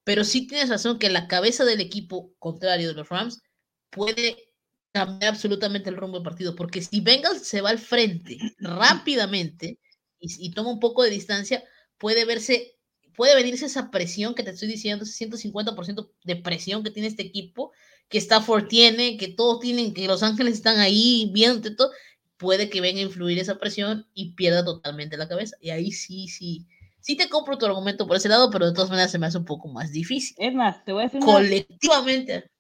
[0.02, 3.42] Pero sí tienes razón que la cabeza del equipo contrario de los Rams
[3.90, 4.51] puede
[4.92, 9.78] cambiar absolutamente el rumbo del partido, porque si Bengals se va al frente rápidamente
[10.20, 11.64] y, toma un poco de distancia,
[11.98, 12.76] puede verse,
[13.16, 17.22] puede venirse esa presión que te estoy diciendo, ese 150% de presión que tiene este
[17.22, 17.72] equipo,
[18.08, 21.90] que Stafford tiene, que todos tienen, que Los Ángeles están ahí viendo todo,
[22.36, 25.56] puede que venga a influir esa presión y pierda totalmente la cabeza.
[25.60, 26.68] Y ahí sí, sí,
[27.00, 29.38] sí te compro tu argumento por ese lado, pero de todas maneras se me hace
[29.38, 30.36] un poco más difícil.
[30.38, 31.20] Es más, te voy a decir.
[31.20, 32.51] Colectivamente.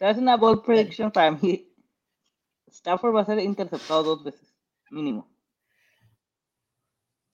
[0.00, 1.70] Hacer una bold prediction para mí.
[2.66, 4.54] Stafford va a ser interceptado dos veces,
[4.90, 5.30] mínimo.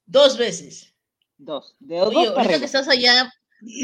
[0.04, 0.94] Dos veces.
[1.38, 1.76] Dos.
[1.78, 3.32] De dos Oye, ahorita que estás allá,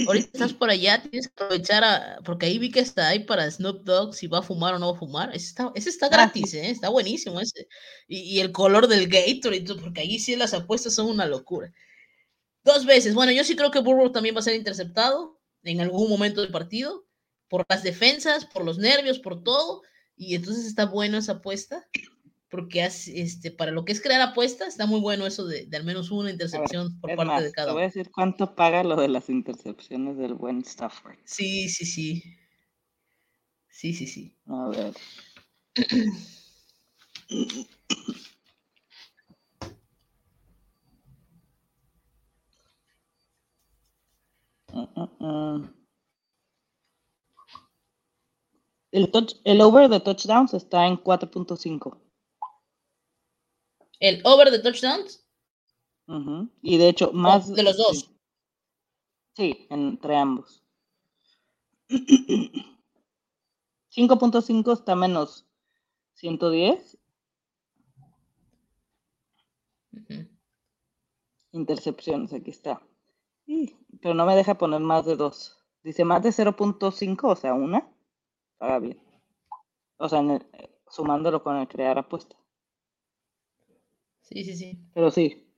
[0.07, 3.51] ahorita estás por allá, tienes que aprovechar a, porque ahí vi que está ahí para
[3.51, 5.31] Snoop Dogg si va a fumar o no va a fumar.
[5.35, 6.71] Ese está, ese está ah, gratis, ¿eh?
[6.71, 7.69] está buenísimo ese.
[8.09, 11.73] Y, el color del Gatorade, porque ahí sí las apuestas son una locura.
[12.65, 13.15] Dos veces.
[13.15, 16.51] Bueno, yo sí creo que Burrow también va a ser interceptado en algún momento del
[16.51, 17.07] partido,
[17.53, 19.83] por las defensas, por los nervios, por todo.
[20.17, 21.87] Y entonces está bueno esa apuesta
[22.49, 26.11] porque este, para lo que es crear apuestas, está muy bueno eso de, al menos
[26.11, 27.75] una intercepción por parte de cada uno.
[27.75, 31.19] Te voy a decir cuánto paga lo de las intercepciones del buen Stafford.
[31.25, 32.23] Sí, sí, sí.
[33.69, 34.35] Sí, sí, sí.
[34.47, 34.95] A ver.
[48.93, 49.11] El,
[49.45, 52.03] el over de touchdowns está en 4.5
[54.03, 55.25] el over de touchdowns.
[56.61, 57.55] Y de hecho, más.
[57.55, 58.11] de los dos.
[59.37, 60.65] Sí, entre ambos.
[61.89, 65.47] 5.5 está menos
[66.15, 66.99] 110.
[71.53, 72.83] Intercepciones, aquí está.
[74.01, 75.65] pero no me deja poner más de dos.
[75.85, 77.89] Dice más de 0.5, o sea, una.
[78.63, 78.97] Paga bien.
[79.97, 80.23] O sea,
[80.89, 82.37] sumándolo con el crear apuesta.
[84.21, 84.79] Sí, sí, sí.
[84.95, 85.53] Pero sí.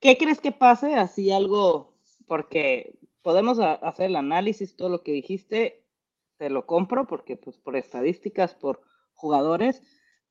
[0.00, 0.96] ¿Qué crees que pase?
[0.96, 1.94] Así algo,
[2.26, 5.84] porque podemos hacer el análisis, todo lo que dijiste,
[6.36, 8.82] te lo compro, porque pues por estadísticas, por
[9.12, 9.80] jugadores,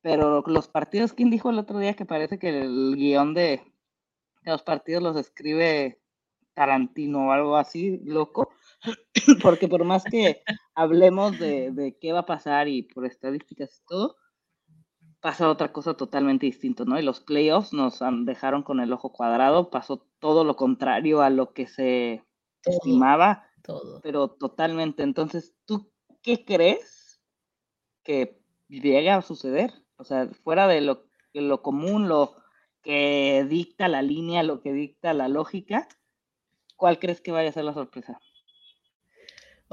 [0.01, 3.61] pero los partidos, ¿quién dijo el otro día que parece que el guion de,
[4.41, 6.01] los partidos los escribe
[6.53, 8.49] Tarantino o algo así, loco?
[9.41, 10.41] porque por más que
[10.75, 14.15] hablemos de, de qué va a pasar y por estadísticas y todo,
[15.23, 16.99] pasa otra cosa totalmente distinta, ¿no?
[16.99, 21.53] Y los playoffs nos dejaron con el ojo cuadrado, pasó todo lo contrario a lo
[21.53, 22.25] que se
[22.65, 24.01] estimaba, todo.
[24.01, 25.01] pero totalmente.
[25.01, 25.89] Entonces, ¿tú
[26.21, 27.21] qué crees
[28.03, 29.71] que llegue a suceder?
[29.95, 32.35] O sea, fuera de lo, lo común, lo
[32.81, 35.87] que dicta la línea, lo que dicta la lógica,
[36.75, 38.19] ¿cuál crees que vaya a ser la sorpresa?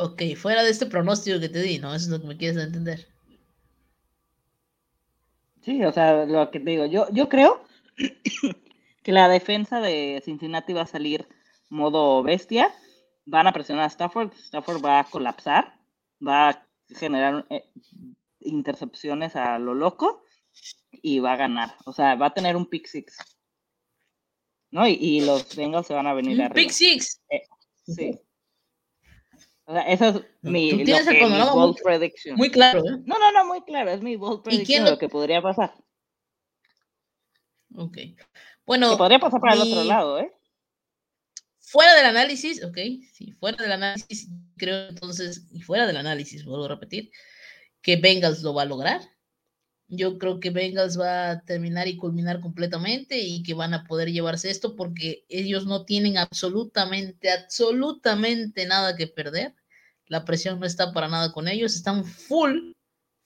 [0.03, 1.95] Ok, fuera de este pronóstico que te di, ¿no?
[1.95, 3.07] Eso es lo que me quieres entender.
[5.61, 7.63] Sí, o sea, lo que te digo, yo, yo creo
[9.03, 11.29] que la defensa de Cincinnati va a salir
[11.69, 12.73] modo bestia
[13.27, 15.79] van a presionar a Stafford, Stafford va a colapsar,
[16.27, 17.69] va a generar eh,
[18.41, 20.25] intercepciones a lo loco
[20.91, 21.77] y va a ganar.
[21.85, 23.19] O sea, va a tener un pick six.
[24.71, 24.87] ¿No?
[24.89, 27.21] Y, los Bengals se van a venir a Pick six.
[27.29, 27.43] Eh,
[27.85, 28.19] sí.
[29.71, 32.37] O sea, eso es mi, ¿Tú tienes el bold muy, prediction.
[32.37, 32.99] Muy claro, ¿eh?
[33.05, 33.93] No, no, no, muy claro.
[33.93, 35.73] Es mi bold prediction de lo que podría pasar.
[37.77, 37.99] Ok.
[38.67, 38.91] Bueno.
[38.91, 40.33] Que podría pasar para el otro lado, ¿eh?
[41.61, 42.79] Fuera del análisis, ok,
[43.13, 47.13] sí, fuera del análisis, creo entonces, y fuera del análisis, vuelvo a repetir,
[47.81, 49.01] que Bengals lo va a lograr.
[49.87, 54.11] Yo creo que Bengals va a terminar y culminar completamente y que van a poder
[54.11, 59.55] llevarse esto porque ellos no tienen absolutamente, absolutamente nada que perder.
[60.11, 62.73] La presión no está para nada con ellos, están full,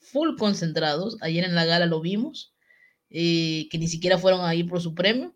[0.00, 1.16] full concentrados.
[1.22, 2.54] Ayer en la gala lo vimos,
[3.08, 5.34] eh, que ni siquiera fueron ahí por su premio.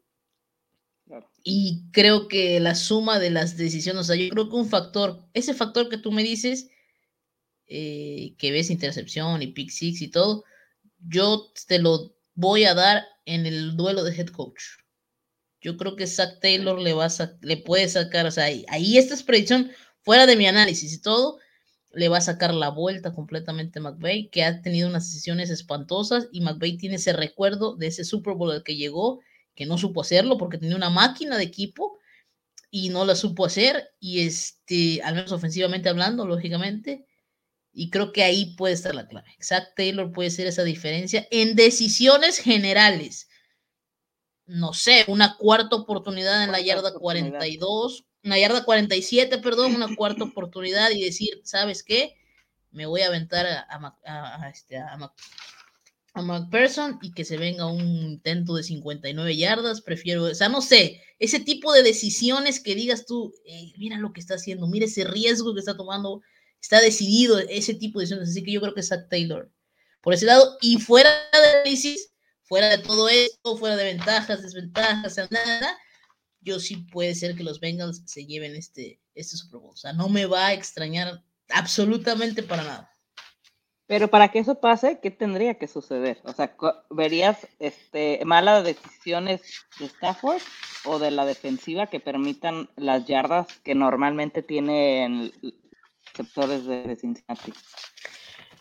[1.42, 5.26] Y creo que la suma de las decisiones, o sea, yo creo que un factor,
[5.32, 6.68] ese factor que tú me dices,
[7.66, 10.44] eh, que ves intercepción y pick six y todo,
[10.98, 14.62] yo te lo voy a dar en el duelo de head coach.
[15.62, 18.98] Yo creo que Zach Taylor le, va a le puede sacar, o sea, ahí, ahí
[18.98, 19.70] esta es predicción,
[20.08, 21.36] fuera de mi análisis y todo,
[21.92, 26.28] le va a sacar la vuelta completamente a McVeigh, que ha tenido unas decisiones espantosas
[26.32, 29.20] y McVeigh tiene ese recuerdo de ese Super Bowl al que llegó
[29.54, 31.98] que no supo hacerlo porque tenía una máquina de equipo
[32.70, 37.04] y no la supo hacer, y este, al menos ofensivamente hablando, lógicamente,
[37.70, 39.36] y creo que ahí puede estar la clave.
[39.42, 43.28] Zach Taylor puede ser esa diferencia en decisiones generales.
[44.46, 50.24] No sé, una cuarta oportunidad en la yarda 42, una yarda 47, perdón, una cuarta
[50.24, 52.16] oportunidad y decir, ¿sabes qué?
[52.70, 54.96] Me voy a aventar a, a, a, este, a
[56.14, 60.62] a McPherson y que se venga un intento de 59 yardas, prefiero, o sea, no
[60.62, 63.32] sé, ese tipo de decisiones que digas tú,
[63.76, 66.22] mira lo que está haciendo, mira ese riesgo que está tomando,
[66.60, 69.50] está decidido ese tipo de decisiones, así que yo creo que Zach Taylor
[70.00, 72.12] por ese lado, y fuera de análisis,
[72.44, 75.78] fuera de todo esto, fuera de ventajas, desventajas, nada,
[76.48, 79.92] yo sí puede ser que los Bengals se lleven este, este Super Bowl, o sea,
[79.92, 82.92] no me va a extrañar absolutamente para nada.
[83.86, 86.20] Pero para que eso pase, ¿qué tendría que suceder?
[86.24, 86.54] O sea,
[86.90, 89.40] ¿verías este, malas decisiones
[89.78, 90.42] de Stafford
[90.84, 95.32] o de la defensiva que permitan las yardas que normalmente tienen
[96.14, 97.54] sectores de Cincinnati?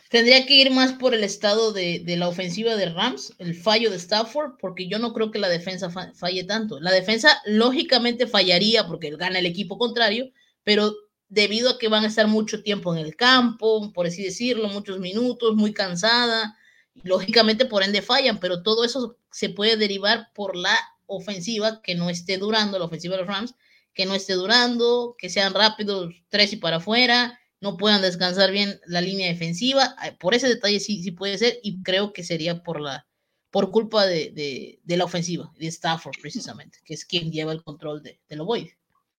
[0.09, 3.97] Tendría que ir más por el estado de, la ofensiva de Rams, el fallo de
[3.97, 6.79] Stafford, porque yo no creo que la defensa falle tanto.
[6.79, 10.31] La defensa lógicamente fallaría porque gana el equipo contrario,
[10.63, 10.95] pero
[11.27, 14.99] debido a que van a estar mucho tiempo en el campo, por así decirlo, muchos
[14.99, 16.57] minutos, muy cansada.
[17.03, 22.09] Lógicamente, por ende, fallan, pero todo eso se puede derivar por la ofensiva que no
[22.09, 23.55] esté durando, la ofensiva de los Rams,
[23.93, 28.79] que no esté durando, que sean rápidos tres y para afuera, no puedan descansar bien
[28.85, 29.95] la línea defensiva.
[30.19, 33.07] Por ese detalle sí, sí puede ser, y creo que sería por la
[33.49, 38.19] por culpa de, la ofensiva, de Stafford precisamente, que es quien lleva el control de,
[38.27, 38.71] de lo voy.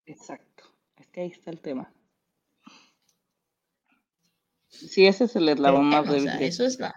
[0.06, 0.64] Exacto,
[0.96, 1.92] es que ahí está el tema.
[4.68, 6.28] Sí, ese es el eslabón más débil.
[6.40, 6.94] eso es la.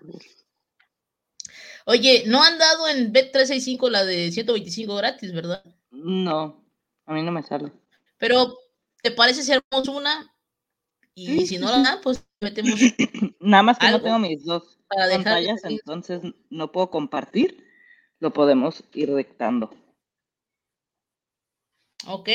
[1.85, 5.63] Oye, no han dado en Bet365 la de 125 gratis, ¿verdad?
[5.89, 6.63] No,
[7.05, 7.71] a mí no me sale.
[8.17, 8.55] Pero,
[9.01, 10.30] ¿te parece si hacemos una?
[11.13, 12.79] Y si no la dan, pues metemos.
[13.39, 17.65] Nada más que no tengo mis dos pantallas, entonces no puedo compartir.
[18.19, 19.71] Lo podemos ir dictando.
[22.07, 22.29] Ok.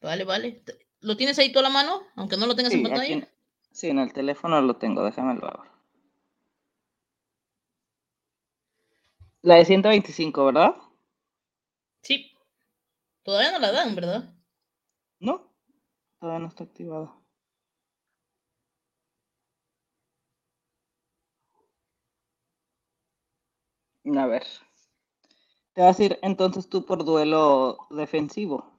[0.00, 0.62] Vale, vale.
[1.00, 2.02] ¿Lo tienes ahí toda la mano?
[2.16, 3.28] Aunque no lo tengas en pantalla.
[3.70, 5.72] Sí, en el teléfono lo tengo, déjamelo ahora.
[9.42, 10.74] La de 125, ¿verdad?
[12.02, 12.32] Sí.
[13.22, 14.34] Todavía no la dan, ¿verdad?
[15.20, 15.52] No,
[16.18, 17.14] todavía no está activada.
[24.14, 24.44] A ver.
[25.74, 28.72] Te vas a ir entonces tú por duelo defensivo.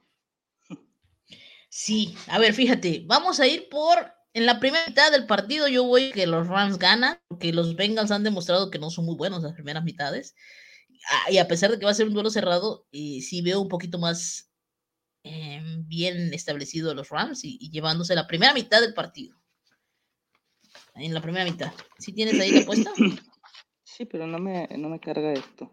[1.70, 5.84] Sí, a ver, fíjate, vamos a ir por en la primera mitad del partido yo
[5.84, 9.42] voy que los Rams ganan, porque los Bengals han demostrado que no son muy buenos
[9.42, 10.36] las primeras mitades.
[11.10, 13.60] Ah, y a pesar de que va a ser un duelo cerrado, eh, sí veo
[13.60, 14.52] un poquito más
[15.24, 19.36] em, bien establecido los Rams y, llevándose la primera mitad del partido.
[20.96, 21.72] En la primera mitad.
[21.98, 22.92] ¿Sí tienes ahí la apuesta?
[23.98, 25.72] Sí, pero no me, no me carga esto.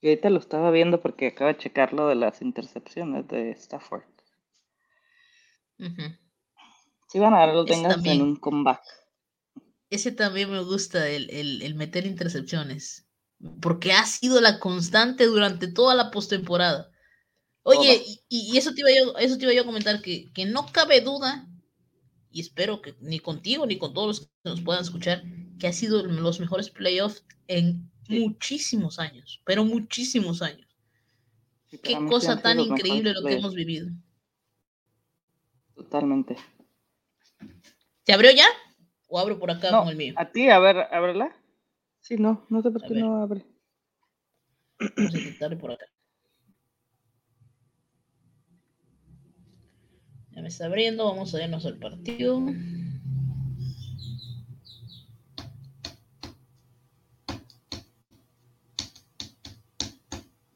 [0.00, 4.04] Y ahorita lo estaba viendo porque acabo de checar lo de las intercepciones de Stafford.
[7.08, 8.80] Si van a dar los Bengals en un comeback.
[9.90, 13.08] Ese también me gusta, el, meter intercepciones.
[13.60, 16.92] Porque ha sido la constante durante toda la postemporada.
[17.64, 20.66] Oye, y, eso, te iba yo, eso te iba yo a comentar, que, que no
[20.70, 21.48] cabe duda,
[22.32, 25.22] y espero que ni contigo ni con todos los que nos puedan escuchar,
[25.58, 30.66] que ha sido los mejores playoffs en muchísimos años, pero muchísimos años.
[31.82, 33.90] Qué cosa tan increíble lo que hemos vivido.
[35.74, 36.36] Totalmente.
[38.04, 38.46] ¿Se abrió ya?
[39.08, 40.14] ¿O abro por acá con el mío?
[40.16, 41.34] A ti, a ver, ábrela.
[42.00, 43.46] Sí, no, no sé por qué no abre.
[44.96, 45.86] Vamos a intentarle por acá.
[50.42, 52.40] Me está abriendo, vamos a irnos al partido.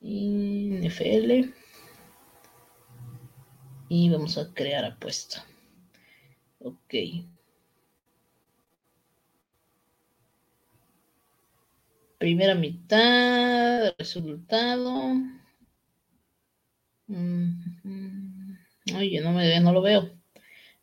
[0.03, 1.55] NFL.
[3.89, 5.47] Y vamos a crear apuesta.
[6.59, 6.95] Ok.
[12.19, 15.13] Primera mitad, resultado.
[18.95, 20.11] Oye, no, me, no lo veo.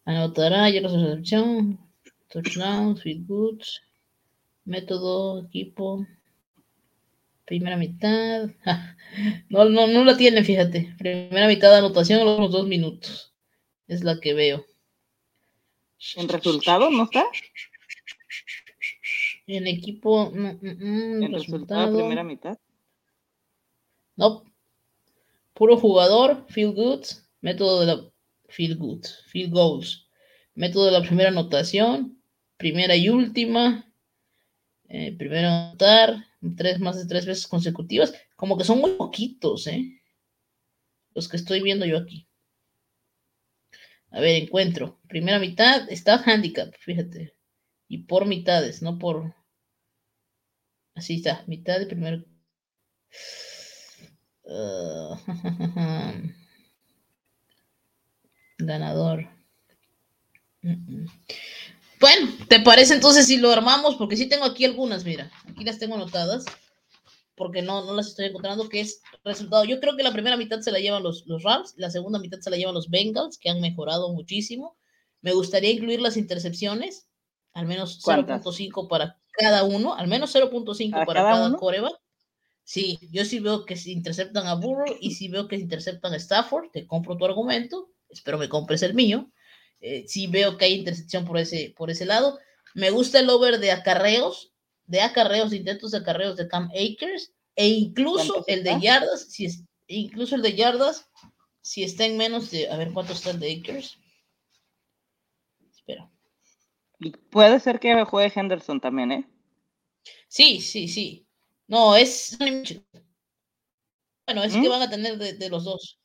[0.06, 1.80] Anotará, ya la recepción.
[2.30, 3.82] Touchdown, feed goods.
[4.66, 6.06] Método, equipo.
[7.46, 8.50] Primera mitad.
[9.48, 10.96] No, no, no la tiene, fíjate.
[10.98, 13.32] Primera mitad de anotación los dos minutos.
[13.88, 14.66] Es la que veo.
[16.16, 17.26] ¿En resultado no está?
[19.46, 20.32] En equipo.
[20.34, 22.58] No, mm, mm, ¿En resultado, primera mitad?
[24.16, 24.44] No.
[25.54, 27.06] Puro jugador, feel good.
[27.44, 28.10] Método de la.
[28.48, 29.06] Feel good.
[29.28, 30.08] Feel goals.
[30.56, 32.24] Método de la primera anotación.
[32.58, 33.94] Primera y última.
[34.88, 36.26] Eh, primero anotar
[36.56, 40.02] tres más de tres veces consecutivas, como que son muy poquitos, ¿eh?
[41.14, 42.28] Los que estoy viendo yo aquí.
[44.12, 45.02] A ver, encuentro.
[45.10, 47.34] Primera mitad está handicap, fíjate.
[47.90, 49.36] Y por mitades, no por.
[50.96, 52.24] Así está, mitad de primero.
[54.48, 55.20] Ah,
[58.66, 59.28] ganador.
[62.00, 63.96] Bueno, ¿te parece entonces si lo armamos?
[63.96, 66.46] Porque sí tengo aquí algunas, mira, aquí las tengo anotadas,
[67.36, 69.64] porque no, no las estoy encontrando, que es resultado.
[69.66, 72.40] Yo creo que la primera mitad se la llevan los, los Rams, la segunda mitad
[72.40, 74.76] se la llevan los Bengals, que han mejorado muchísimo.
[75.22, 77.08] Me gustaría incluir las intercepciones,
[77.54, 82.00] al menos 0.5 para cada uno, al menos 0.5 para, cada, coreback.
[82.66, 86.14] Sí, yo sí veo que se interceptan a Burrow y si veo que se interceptan
[86.14, 89.30] a Stafford, te compro tu argumento, espero me compres el mío.
[89.82, 92.40] Eh, sí veo que hay intersección por ese, por ese lado.
[92.74, 94.54] Me gusta el over de acarreos,
[94.86, 99.64] de acarreos, intentos de acarreos de Cam Akers, e incluso el de yardas, si es,
[99.88, 101.10] incluso el de yardas,
[101.62, 103.98] si está en menos de, a ver cuánto está el de Akers.
[105.70, 106.10] Espera.
[107.30, 109.28] Puede ser que juegue Henderson también, ¿eh?
[110.28, 111.28] Sí, sí, sí.
[111.68, 112.38] No, es.
[112.40, 112.64] Bueno,
[114.44, 114.70] es que ¿Mm?
[114.70, 116.00] van a tener de, los dos.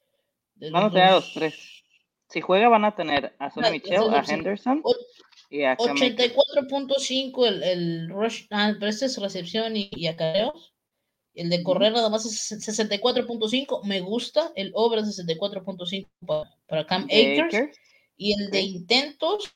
[0.56, 1.77] van a tener los tres.
[2.28, 4.82] Si juega van a tener a Sonny Michel, a Henderson
[5.50, 10.74] y a 84.5 el, el rush, ah, pero este es recepción y, y acareos.
[11.34, 13.84] El de correr nada más es 64.5.
[13.84, 17.78] Me gusta el over 64.5 para, para Cam Akers.
[18.16, 19.54] Y el de intentos,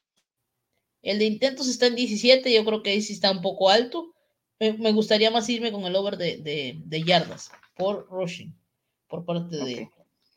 [1.03, 2.53] el de intentos está en 17.
[2.55, 4.15] Yo creo que ahí sí está un poco alto.
[4.61, 8.55] Me, gustaría más irme con el over de, de, de yardas por rushing,
[9.09, 9.91] por parte de,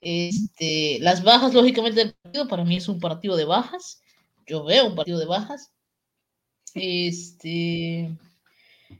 [0.08, 4.04] este, las bajas, lógicamente, del partido, para mí es un partido de bajas.
[4.46, 5.74] Yo veo un partido de bajas.
[6.76, 8.16] Este,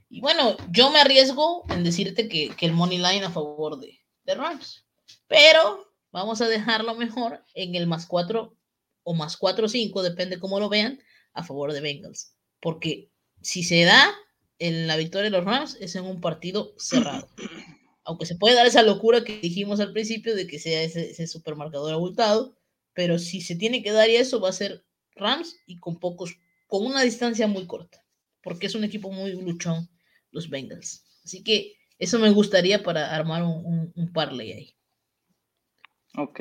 [0.08, 4.34] y bueno, yo me arriesgo en decirte que, el money line a favor de, de
[4.34, 4.84] Rams.
[5.28, 8.56] Pero vamos a dejarlo mejor en el más 4
[9.04, 10.98] o más 4 o 5, depende cómo lo vean,
[11.34, 12.34] a favor de Bengals.
[12.60, 14.12] Porque si se da
[14.58, 17.28] en la victoria de los Rams, es en un partido cerrado
[18.06, 21.92] aunque se puede dar esa locura que dijimos al principio de que sea ese, supermarcador
[21.92, 22.56] abultado,
[22.94, 24.86] pero si se tiene que dar y eso va a ser
[25.16, 26.38] Rams y con pocos,
[26.68, 28.04] con una distancia muy corta,
[28.42, 29.88] porque es un equipo muy luchón
[30.30, 31.04] los Bengals.
[31.24, 34.76] Así que eso me gustaría para armar un, un, parlay ahí.
[36.16, 36.40] Ok,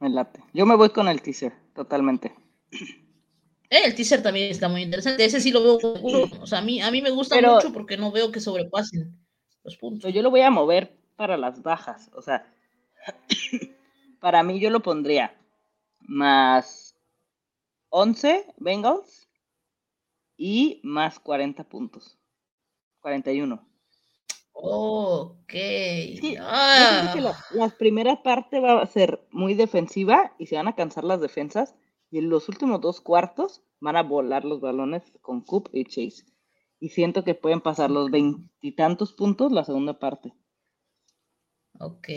[0.00, 0.40] me late.
[0.54, 2.34] Yo me voy con el teaser, totalmente.
[3.68, 5.24] Eh, el teaser también está muy interesante.
[5.24, 5.78] Ese sí lo veo.
[6.40, 9.23] O sea, a mí, a mí me gusta mucho porque no veo que sobrepasen
[9.78, 10.12] puntos.
[10.12, 12.10] Yo lo voy a mover para las bajas.
[12.14, 12.46] O sea,
[14.20, 15.34] para mí yo lo pondría
[16.00, 16.96] más
[17.88, 19.28] 11 Bengals
[20.36, 22.18] y más 40 puntos.
[23.00, 23.66] 41.
[24.52, 25.52] Ok.
[26.40, 27.14] ah.
[27.16, 31.20] la, la, primera parte va a ser muy defensiva y se van a cansar las
[31.20, 31.74] defensas.
[32.10, 36.24] Y en los últimos dos cuartos van a volar los balones con Coop y Chase
[36.80, 40.34] y siento que pueden pasar los veintitantos puntos la segunda parte.
[41.78, 42.08] Ok.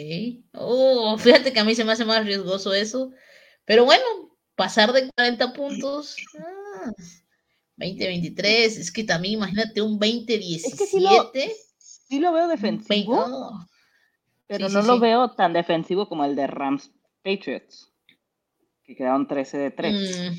[0.54, 3.12] Oh, fíjate que a mí se me hace más riesgoso eso.
[3.66, 4.04] Pero bueno,
[4.56, 6.16] pasar de 40 puntos.
[7.78, 10.66] 20-23, ah, es que también imagínate un 20-17.
[10.66, 11.00] Es que sí
[12.20, 13.68] lo, veo defensivo,
[14.48, 16.92] pero no lo veo tan defensivo como el de Rams
[17.24, 17.92] Patriots,
[18.84, 20.34] que quedaron 13 de 3.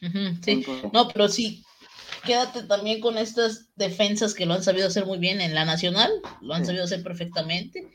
[0.00, 0.64] Mm, sí.
[0.92, 1.62] No, pero sí,
[2.24, 6.10] quédate también con estas defensas que lo han sabido hacer muy bien en la nacional,
[6.40, 7.90] lo han sabido hacer perfectamente.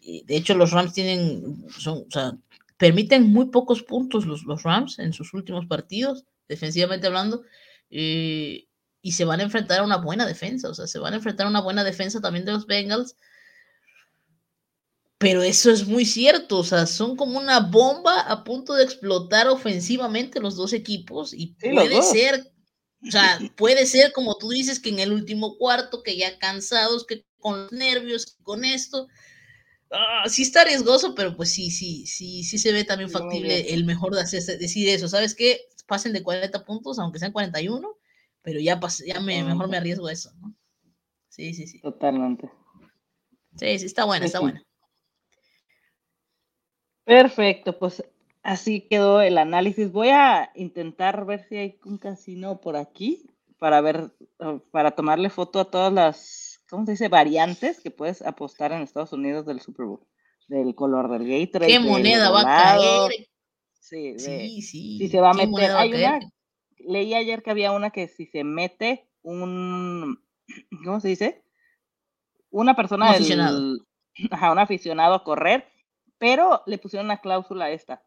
[0.00, 2.32] De hecho, los Rams tienen, son, o sea,
[2.76, 7.42] permiten muy pocos puntos los, los Rams en sus últimos partidos, defensivamente hablando,
[7.90, 8.66] eh,
[9.00, 11.46] y se van a enfrentar a una buena defensa, o sea, se van a enfrentar
[11.46, 13.16] a una buena defensa también de los Bengals.
[15.18, 19.48] Pero eso es muy cierto, o sea, son como una bomba a punto de explotar
[19.48, 22.53] ofensivamente los dos equipos y puede ser
[23.06, 27.06] o sea, puede ser como tú dices que en el último cuarto, que ya cansados,
[27.06, 29.08] que con los nervios, con esto.
[29.90, 33.84] Ah, sí está riesgoso, pero pues sí, sí, sí, sí se ve también factible el
[33.84, 35.08] mejor de hacer, decir eso.
[35.08, 35.60] ¿Sabes qué?
[35.86, 37.96] Pasen de 40 puntos, aunque sean 41,
[38.42, 40.54] pero ya, ya me, mejor me arriesgo a eso, ¿no?
[41.28, 41.80] Sí, sí, sí.
[41.80, 42.50] Totalmente.
[43.56, 44.64] Sí, sí, está buena, está buena.
[47.04, 48.02] Perfecto, pues
[48.44, 49.90] Así quedó el análisis.
[49.90, 53.26] Voy a intentar ver si hay un casino por aquí
[53.58, 54.10] para ver,
[54.70, 57.08] para tomarle foto a todas las, ¿cómo se dice?
[57.08, 60.06] Variantes que puedes apostar en Estados Unidos del Super Bowl.
[60.46, 61.72] Del color del Gatorade.
[61.72, 63.12] ¿Qué moneda va a caer?
[63.80, 64.98] Sí, sí, sí.
[64.98, 65.70] Si se va a meter.
[65.70, 66.20] Hay una,
[66.80, 70.22] leí ayer que había una que si se mete un,
[70.84, 71.42] ¿cómo se dice?
[72.50, 73.78] Una persona, un aficionado.
[74.30, 75.66] ajá, un aficionado a correr,
[76.18, 78.02] pero le pusieron una cláusula a esta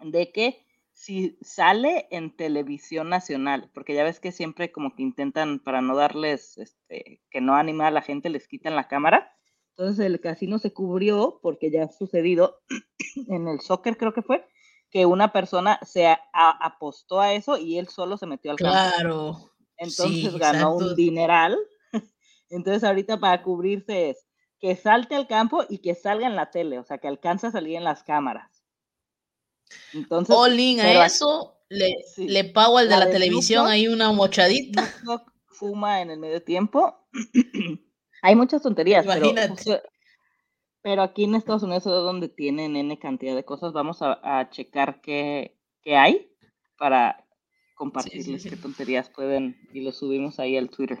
[0.00, 5.58] de que si sale en televisión nacional, porque ya ves que siempre como que intentan
[5.58, 9.36] para no darles, este, que no anima a la gente, les quitan la cámara.
[9.76, 12.62] Entonces el casino se cubrió porque ya ha sucedido
[13.28, 14.46] en el soccer creo que fue,
[14.90, 18.72] que una persona se apostó a eso y él solo se metió al campo.
[18.72, 19.50] Claro.
[19.76, 21.58] Entonces ganó un dineral.
[22.48, 24.26] Entonces ahorita para cubrirse es
[24.58, 27.52] que salte al campo y que salga en la tele, o sea, que alcanza a
[27.52, 28.55] salir en las cámaras.
[29.92, 34.92] Entonces, All a eso, le, le, pago al de la, televisión ahí una mochadita.
[35.46, 37.08] Fuma en el medio tiempo.
[38.22, 39.82] Hay muchas tonterías, Imagínate.
[40.82, 43.72] Pero, aquí en Estados Unidos es donde tienen N cantidad de cosas.
[43.72, 46.30] Vamos a, checar qué, qué, hay
[46.78, 47.26] para
[47.74, 51.00] compartirles qué tonterías pueden y lo subimos ahí al Twitter.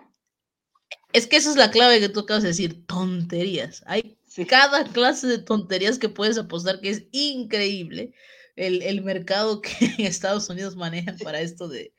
[1.12, 3.84] Es que esa es la clave que tú acabas de decir, tonterías.
[3.86, 8.12] Hay cada clase de tonterías que puedes apostar que es increíble
[8.56, 11.92] el, mercado que Estados Unidos manejan para esto de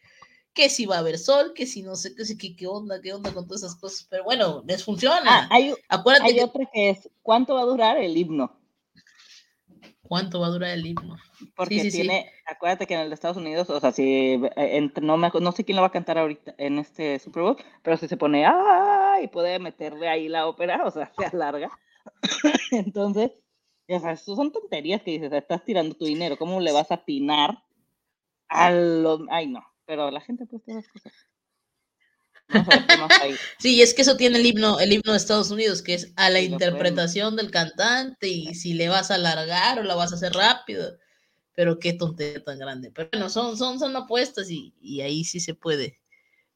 [0.54, 3.32] que si va a haber sol, que si no sé qué, qué, onda, qué onda
[3.32, 4.08] con todas esas cosas.
[4.10, 5.22] Pero bueno, les funciona.
[5.24, 8.60] Ah, hay, Acuérdate otra que es, ¿cuánto va a durar el himno?
[10.02, 11.18] ¿Cuánto va a durar el himno?
[11.56, 15.30] Porque tiene, acuérdate que en el de Estados Unidos, o sea, si eh, no, me,
[15.40, 18.18] no sé quién lo va a cantar ahorita en este Super Bowl, pero si se
[18.18, 19.26] pone, ¡ay!
[19.26, 21.70] y puede meterle ahí la ópera, o sea, se alarga.
[22.72, 23.32] Entonces,
[23.90, 26.96] o sea, eso son tonterías que dices, estás tirando tu dinero, ¿cómo le vas a
[26.96, 27.64] atinar
[28.50, 29.22] a los...
[29.30, 31.14] Ay, no, pero la gente pues tiene cosas.
[33.60, 36.30] sí, es que eso tiene el himno, el himno de Estados Unidos, que es a
[36.30, 40.34] la interpretación del cantante y si le vas a alargar o la vas a hacer
[40.34, 40.98] rápido.
[41.54, 42.92] Pero qué tontería tan grande.
[42.92, 46.00] Pero bueno, son, son, son apuestas y, y ahí sí se puede.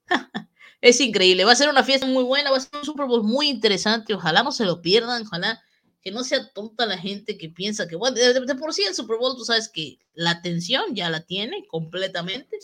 [0.82, 1.44] es increíble.
[1.44, 4.14] Va a ser una fiesta muy buena, va a ser un Super Bowl muy interesante.
[4.14, 5.62] Ojalá no se lo pierdan, ojalá
[6.02, 9.18] que no sea tonta la gente que piensa que, bueno, de, por sí el Super
[9.18, 12.58] Bowl, tú sabes que la atención ya la tiene completamente.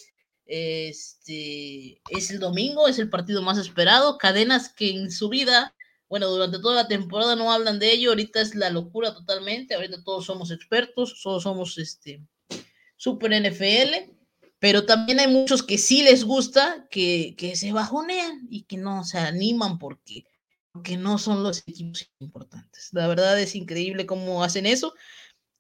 [0.46, 4.18] Este es el domingo, es el partido más esperado.
[4.18, 5.76] Cadenas que en su vida,
[6.10, 8.10] bueno, durante toda la temporada no hablan de ello.
[8.10, 9.76] Ahorita es la locura totalmente.
[9.76, 12.22] Ahorita todos somos expertos, todos somos este
[12.96, 14.16] super NFL.
[14.60, 19.04] Pero también hay muchos que sí les gusta, que, que se bajonean y que no
[19.04, 20.26] se animan porque
[20.84, 22.90] que no son los equipos importantes.
[22.92, 24.94] La verdad es increíble cómo hacen eso.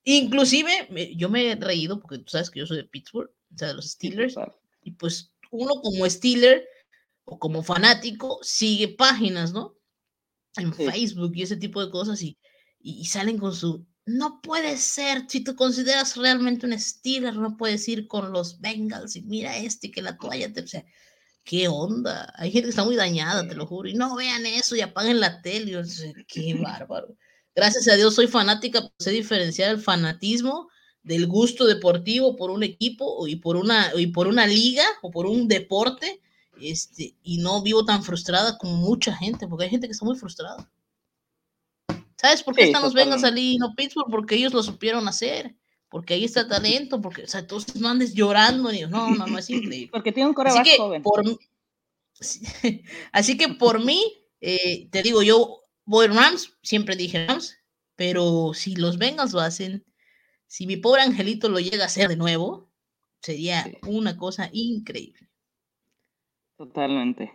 [0.03, 3.69] Inclusive, yo me he reído porque tú sabes que yo soy de Pittsburgh, o sea,
[3.69, 4.35] de los Steelers,
[4.81, 6.67] y pues uno como Steeler
[7.25, 9.77] o como fanático sigue páginas, ¿no?
[10.55, 12.37] En Facebook y ese tipo de cosas y,
[12.79, 13.85] y, salen con su...
[14.05, 19.17] No puede ser, si tú consideras realmente un Steeler, no puedes ir con los Bengals
[19.17, 20.61] y mira este que la toalla te...
[20.61, 20.85] O sea,
[21.47, 22.31] ¿qué onda?
[22.35, 23.87] Hay gente que está muy dañada, te lo juro.
[23.87, 25.81] Y no vean eso y apaguen la tele.
[26.27, 27.15] qué bárbaro.
[27.55, 30.69] Gracias a Dios soy fanática, sé diferenciar el fanatismo
[31.03, 35.25] del gusto deportivo por un equipo y por una, y por una liga o por
[35.25, 36.21] un deporte.
[36.59, 40.17] Este, y no vivo tan frustrada como mucha gente, porque hay gente que está muy
[40.17, 40.69] frustrada.
[42.17, 44.11] ¿Sabes por qué están los Bengals allí y no Pittsburgh?
[44.11, 45.55] Porque ellos lo supieron hacer.
[45.89, 49.37] Porque ahí está talento, porque, o sea, entonces no andes llorando, ni, no, no, no
[49.37, 49.89] es increíble.
[49.91, 51.01] Porque tiene un coreback joven.
[51.01, 51.23] Por,
[53.11, 57.57] así que por mí, eh, te digo, yo voy Rams, siempre dije Rams,
[57.95, 59.85] pero si los Bengals lo hacen,
[60.45, 62.69] si mi pobre angelito lo llega a hacer de nuevo,
[63.21, 65.29] sería una cosa increíble.
[66.57, 67.31] Totalmente.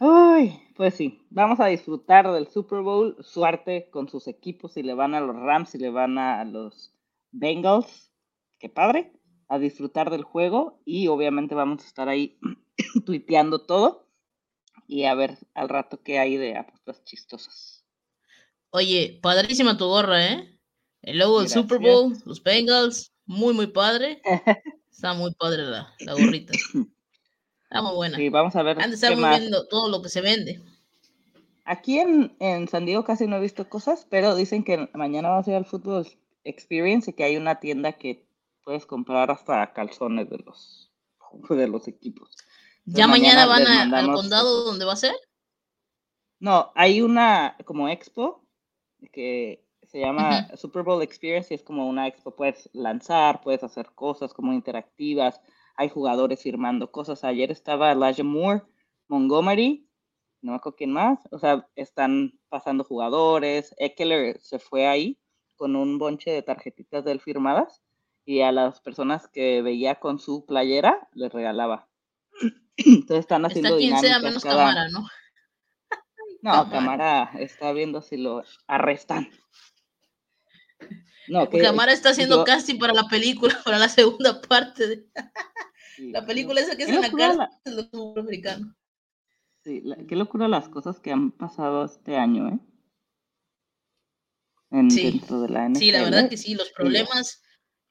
[0.00, 3.16] Ay, pues sí, vamos a disfrutar del Super Bowl.
[3.20, 6.94] Suerte con sus equipos si le van a los Rams, si le van a los
[7.32, 8.12] Bengals.
[8.60, 9.12] Qué padre.
[9.48, 12.38] A disfrutar del juego y obviamente vamos a estar ahí
[13.06, 14.06] tuiteando todo
[14.86, 17.84] y a ver al rato qué hay de apuestas chistosas.
[18.70, 20.60] Oye, padrísima tu gorra, ¿eh?
[21.02, 24.22] El logo del Super Bowl, los Bengals, muy, muy padre.
[24.92, 26.52] Está muy padre la, la gorrita.
[27.64, 28.16] Está muy buena.
[28.16, 28.80] Sí, vamos a ver.
[28.80, 30.62] Antes estamos viendo todo lo que se vende.
[31.70, 35.38] Aquí en, en, San Diego casi no he visto cosas, pero dicen que mañana va
[35.38, 36.06] a ser el Fútbol
[36.42, 38.26] Experience y que hay una tienda que
[38.64, 40.90] puedes comprar hasta calzones de los,
[41.50, 42.38] de los equipos.
[42.86, 45.14] ¿Ya mañana, van al condado donde va a ser?
[46.40, 48.46] No, hay una como expo
[49.12, 53.90] que se llama Super Bowl Experience y es como una expo, puedes lanzar, puedes hacer
[53.94, 55.42] cosas como interactivas,
[55.76, 57.24] hay jugadores firmando cosas.
[57.24, 58.62] Ayer estaba Elijah Moore,
[59.08, 59.87] Montgomery,
[60.40, 61.20] no me acuerdo quién más.
[61.30, 63.74] O sea, están pasando jugadores.
[63.78, 65.18] Eckler se fue ahí
[65.56, 67.82] con un bonche de tarjetitas de él firmadas
[68.24, 71.88] y a las personas que veía con su playera les regalaba.
[72.76, 75.06] Entonces están haciendo está quien sea menos cámara, ¿no?
[76.40, 79.28] No, cámara está viendo si lo arrestan.
[81.26, 85.06] No, que, Cámara está haciendo casting para la película, para la segunda parte de
[85.98, 88.74] la película esa que es en la cárcel de los americanos.
[89.68, 92.58] Sí, qué locura las cosas que han pasado este año, ¿eh?
[94.70, 95.10] En, sí.
[95.10, 95.78] Dentro de la NFL.
[95.78, 97.42] Sí, la verdad que sí, los problemas,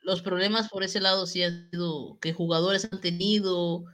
[0.01, 3.85] los problemas por ese lado sí han sido que jugadores han tenido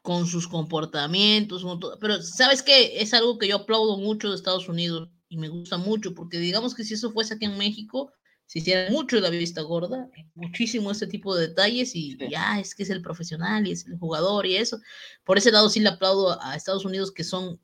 [0.00, 1.66] con sus comportamientos,
[2.00, 5.76] pero sabes qué, es algo que yo aplaudo mucho de Estados Unidos y me gusta
[5.76, 8.10] mucho, porque digamos que si eso fuese aquí en México,
[8.46, 12.74] se hiciera mucho de la vista gorda, muchísimo este tipo de detalles y ya es
[12.74, 14.78] que es el profesional y es el jugador y eso.
[15.24, 17.60] Por ese lado sí le aplaudo a Estados Unidos que son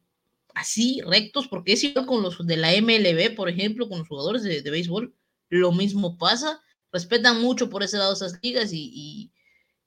[0.54, 4.42] así rectos, porque es igual con los de la MLB, por ejemplo, con los jugadores
[4.42, 5.14] de, béisbol,
[5.50, 6.60] lo mismo pasa,
[6.92, 9.32] respetan mucho por ese lado esas ligas y, y,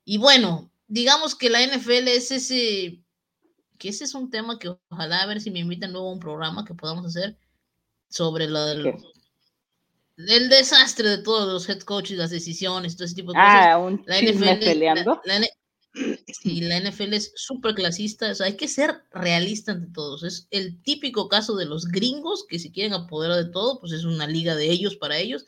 [0.06, 3.04] y bueno, digamos que la NFL es ese,
[3.78, 6.20] que ese es un tema que ojalá a ver si me invitan luego a un
[6.20, 7.38] programa que podamos hacer
[8.10, 8.94] sobre lo del
[10.18, 13.66] el desastre de todos los head coaches, las decisiones, todo ese tipo de cosas.
[13.68, 15.22] Ah, un la NFL, peleando.
[15.26, 20.24] La, la NFL es súper clasista, o sea, hay que ser realista ante todos.
[20.24, 24.04] Es el típico caso de los gringos que si quieren apoderar de todo, pues es
[24.04, 25.46] una liga de ellos para ellos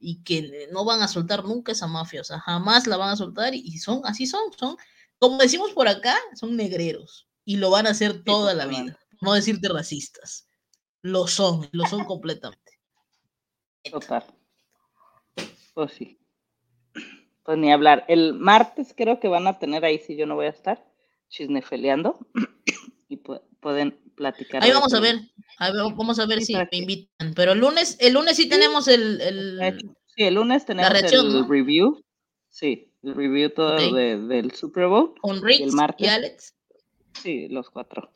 [0.00, 3.16] y que no van a soltar nunca esa mafia, o sea, jamás la van a
[3.16, 4.76] soltar y, son, así son, son,
[5.18, 9.32] como decimos por acá, son negreros y lo van a hacer toda la vida, no
[9.32, 10.46] decirte racistas,
[11.02, 12.67] lo son, lo son completamente.
[13.90, 14.24] Total.
[15.74, 16.18] Pues sí.
[17.44, 18.04] Pues ni hablar.
[18.08, 20.84] El martes creo que van a tener ahí, si yo no voy a estar,
[21.28, 22.18] chisnefeleando.
[23.08, 24.62] y pueden platicar.
[24.62, 25.20] Ahí vamos a ver.
[25.58, 27.34] vamos a ver si me invitan.
[27.34, 29.20] Pero el lunes, el lunes sí tenemos el.
[29.20, 29.96] el...
[30.14, 32.02] Sí, el lunes tenemos el review.
[32.48, 35.14] Sí, el review todo del Super Bowl.
[35.20, 36.54] Con Rick el martes, y Alex.
[37.22, 38.12] Sí, los cuatro.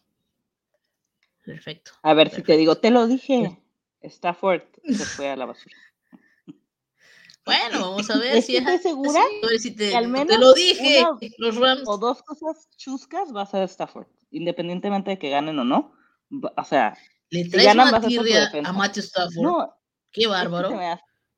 [1.44, 1.92] Perfecto.
[2.02, 3.61] A ver si te digo, te lo dije.
[4.05, 5.76] Stafford se fue a la basura.
[7.44, 9.20] Bueno, vamos a ver si es segura.
[9.20, 11.03] A ver si te, al menos te lo dije.
[11.38, 11.82] los Rams.
[11.86, 15.92] O dos cosas chuscas va a ser Stafford, independientemente de que ganen o no.
[16.57, 16.96] O sea,
[17.30, 17.96] le traes si ganan, una
[18.68, 19.42] a, Matthew Stafford.
[19.42, 19.74] No,
[20.12, 20.78] Qué bárbaro.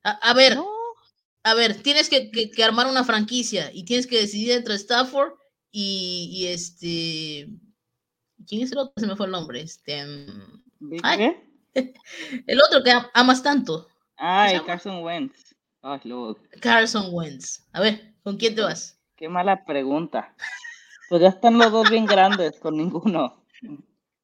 [0.03, 0.59] a, ver,
[1.43, 5.33] a ver, tienes que, que, armar una franquicia y tienes que decidir entre Stafford
[5.71, 7.49] y, y este.
[8.47, 8.93] ¿Quién es el otro?
[8.99, 9.63] Se me fue el nombre.
[9.63, 10.05] Este.
[11.17, 11.54] ¿Qué?
[12.47, 13.89] El otro que amas tanto.
[14.17, 15.55] Ay, Carson Wentz.
[16.61, 17.67] Carson Wentz.
[17.73, 18.99] A ver, ¿con quién te vas?
[19.17, 20.35] Qué mala pregunta.
[21.09, 23.45] Pues ya están los dos bien grandes, con ninguno.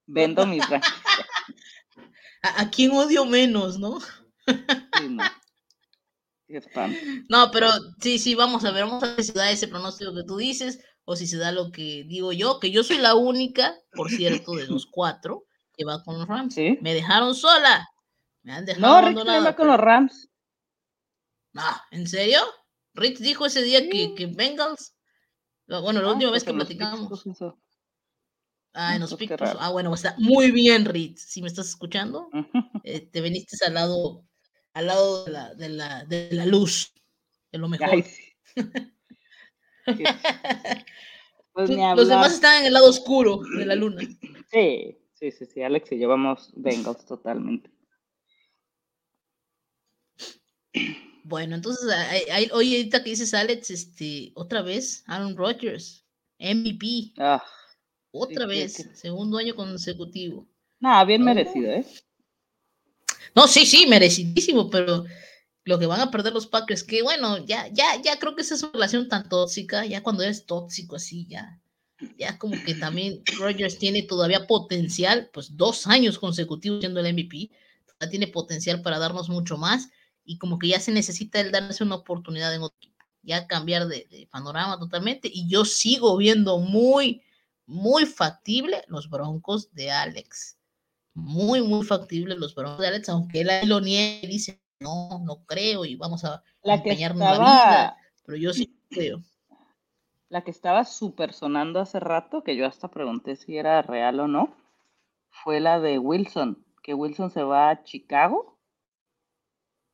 [0.07, 0.65] Vendo mis
[2.43, 3.99] ¿A, ¿A, quién odio menos, no?
[4.99, 5.23] Sí, no.
[7.29, 7.69] no, pero
[8.01, 10.85] sí, sí, vamos a ver, vamos a ver si da ese pronóstico que tú dices
[11.05, 14.57] o si se da lo que digo yo, que yo soy la única, por cierto,
[14.57, 15.47] de los cuatro
[15.85, 16.57] va con los Rams.
[16.57, 17.89] Me dejaron sola.
[18.43, 20.29] Me han dejado no, Rick va con los Rams.
[21.53, 22.41] No, ¿en serio?
[22.95, 24.95] Rick dijo ese día que, que Bengals.
[25.67, 27.25] Bueno, la última vez que platicamos.
[28.73, 29.37] Ah, en los picks.
[29.41, 31.23] Ah, bueno, está muy bien, Ritz.
[31.23, 32.29] Si me estás escuchando,
[32.85, 34.25] eh, te veniste al lado,
[34.75, 36.93] al lado de la, de la, de la luz,
[37.51, 38.05] de lo mejor.
[41.53, 44.03] Pues los demás están en el lado oscuro de la luna.
[44.53, 47.71] Sí, sí, sí, sí, Alex y llevamos Bengals totalmente.
[51.23, 51.85] Bueno, entonces,
[52.53, 56.05] hoy ahorita que dices Alex, este, otra vez, Aaron Rodgers,
[56.39, 57.13] MVP.
[57.19, 57.45] Ah,
[58.11, 60.49] otra vez, segundo año consecutivo.
[60.81, 61.87] Nada, bien merecido, ¿eh?
[63.35, 65.05] No, sí, sí, merecidísimo, pero
[65.65, 68.55] lo que van a perder los Packers, que bueno, ya, ya, ya creo que esa
[68.55, 71.60] es una relación tan tóxica, ya cuando eres tóxico así, ya,
[72.19, 77.51] ya como que también Rodgers tiene todavía potencial, pues dos años consecutivos siendo el MVP,
[78.09, 79.91] tiene potencial para darnos mucho más
[80.25, 83.87] y como que ya se necesita el darse una oportunidad en otro equipo, ya cambiar
[83.89, 87.23] de, panorama totalmente y yo sigo viendo muy,
[87.67, 90.57] muy factible los Broncos de Alex.
[91.13, 95.45] Muy, muy factible los Broncos de Alex, aunque él lo niegue y dice, no, no
[95.45, 99.23] creo y vamos a la la vida, pero yo sí creo.
[100.31, 104.29] La que estaba súper sonando hace rato, que yo hasta pregunté si era real o
[104.29, 104.57] no,
[105.29, 108.51] fue la de Wilson, que Wilson se va a Chicago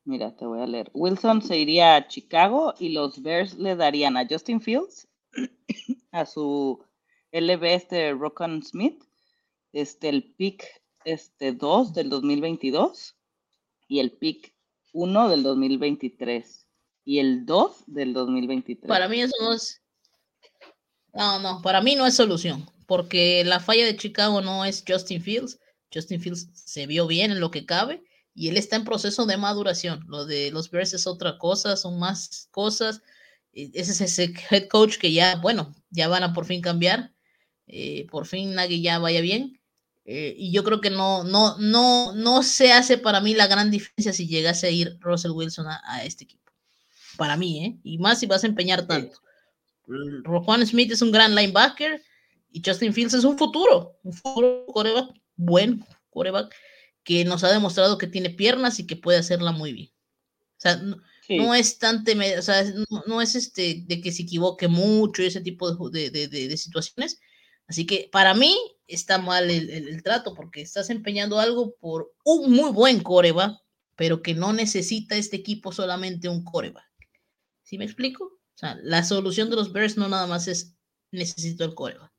[0.07, 0.89] Mira, te voy a leer.
[0.95, 5.09] Wilson se iría a Chicago y los Bears le darían a Justin Fields,
[6.13, 6.81] a su
[7.33, 9.03] LB este Rockan Smith,
[9.73, 10.65] este, el pick
[11.05, 13.17] este, 2 del 2022
[13.89, 14.55] y el pick
[14.93, 16.69] 1 del 2023
[17.05, 18.89] y el 2 del 2023.
[18.89, 19.35] Para mí eso
[21.17, 21.39] no.
[21.41, 25.59] No, para mí no es solución, porque la falla de Chicago no es Justin Fields.
[25.93, 28.03] Justin Fields se vio bien en lo que cabe
[28.37, 30.05] y él está en proceso de maduración.
[30.09, 33.01] Lo de los Bears es otra cosa, son más cosas.
[33.53, 37.15] Ese es ese head coach que ya, bueno, ya van a por fin cambiar.
[37.67, 39.59] Eh, por fin Nagy ya vaya bien.
[40.05, 43.71] Eh, y yo creo que no, no, no, no se hace para mí la gran
[43.71, 46.53] diferencia si llegase a ir Russell Wilson a, este equipo.
[47.17, 47.81] Para mí, ¿eh?
[47.83, 49.19] Y más si vas a empeñar tanto.
[49.87, 52.03] Juan Smith es un gran linebacker
[52.51, 56.55] y Justin Fields es un futuro, un futuro coreback, buen coreback
[57.05, 59.91] que nos ha demostrado que tiene piernas y que puede hacerla muy bien.
[60.59, 60.77] O sea,
[61.29, 62.05] no, es tan
[62.39, 62.65] o sea,
[63.07, 67.21] no, es este de que se equivoque mucho y ese tipo de, situaciones.
[67.69, 68.57] Así que para mí
[68.87, 73.61] está mal el, trato porque estás empeñando algo por un muy buen coreba,
[73.97, 76.85] pero que no necesita este equipo solamente un coreba.
[77.63, 78.36] ¿Sí me explico?
[78.57, 80.75] O sea, la solución de los Bears no nada más es
[81.13, 82.11] necesito el coreba.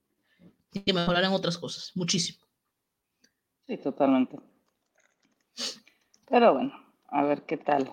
[0.70, 2.46] Tiene que mejorar en otras cosas, muchísimo.
[3.66, 4.38] Sí, totalmente.
[6.30, 6.74] Pero bueno,
[7.08, 7.92] a ver qué tal.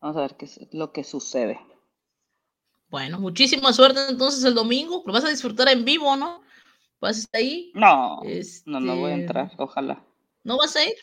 [0.00, 1.60] Vamos a ver qué es lo que sucede.
[2.88, 5.02] Bueno, muchísima suerte entonces el domingo.
[5.04, 6.42] Lo vas a disfrutar en vivo, ¿no?
[7.00, 7.72] ¿Vas a estar ahí?
[7.74, 8.20] No,
[8.66, 10.04] no, no voy a este, entrar, ojalá.
[10.44, 10.94] ¿No vas a ir?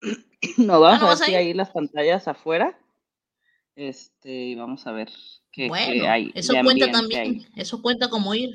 [0.56, 2.76] No, vamos ah, a ver ahí las pantallas afuera.
[3.74, 5.10] Este, y vamos a ver
[5.50, 6.30] qué, hay.
[6.34, 7.46] Eso cuenta también.
[7.56, 8.50] Eso cuenta como ir.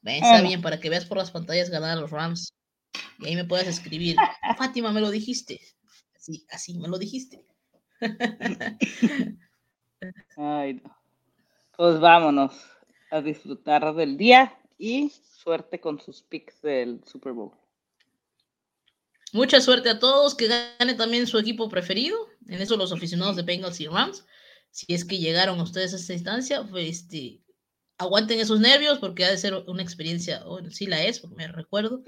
[0.00, 2.54] Ven, está bien, para que veas por las pantallas ganar a los Rams.
[3.20, 4.16] Y ahí me puedes escribir,
[4.58, 5.60] Fátima, me lo dijiste.
[6.16, 7.44] Así, así, me lo dijiste.
[10.36, 10.82] Ay,
[11.76, 12.52] Pues vámonos
[13.10, 17.52] a disfrutar del día y suerte con sus picks del Super Bowl.
[19.32, 23.42] Mucha suerte a todos, que gane también su equipo preferido, en eso los aficionados de
[23.42, 24.26] Bengals y Rams.
[24.70, 27.42] Si es que llegaron ustedes a esta instancia, pues este,
[27.96, 31.48] aguanten esos nervios porque ha de ser una experiencia, o sí la es, porque me
[31.48, 32.02] recuerdo,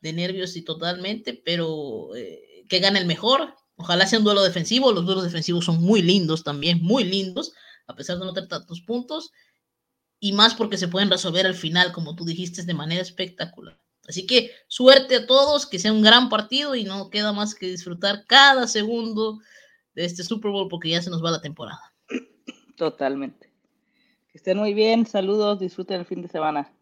[0.00, 3.54] de nervios y totalmente, pero eh, que gane el mejor.
[3.74, 4.92] Ojalá sea un duelo defensivo.
[4.92, 7.52] Los duelos defensivos son muy lindos también, muy lindos,
[7.86, 9.32] a pesar de no tener tantos puntos.
[10.20, 13.80] Y más porque se pueden resolver al final, como tú dijiste, de manera espectacular.
[14.08, 17.66] Así que suerte a todos, que sea un gran partido y no queda más que
[17.66, 19.40] disfrutar cada segundo
[19.94, 21.92] de este Super Bowl porque ya se nos va la temporada.
[22.76, 23.50] Totalmente.
[24.32, 26.72] Que estén muy bien, saludos, disfruten el fin de semana.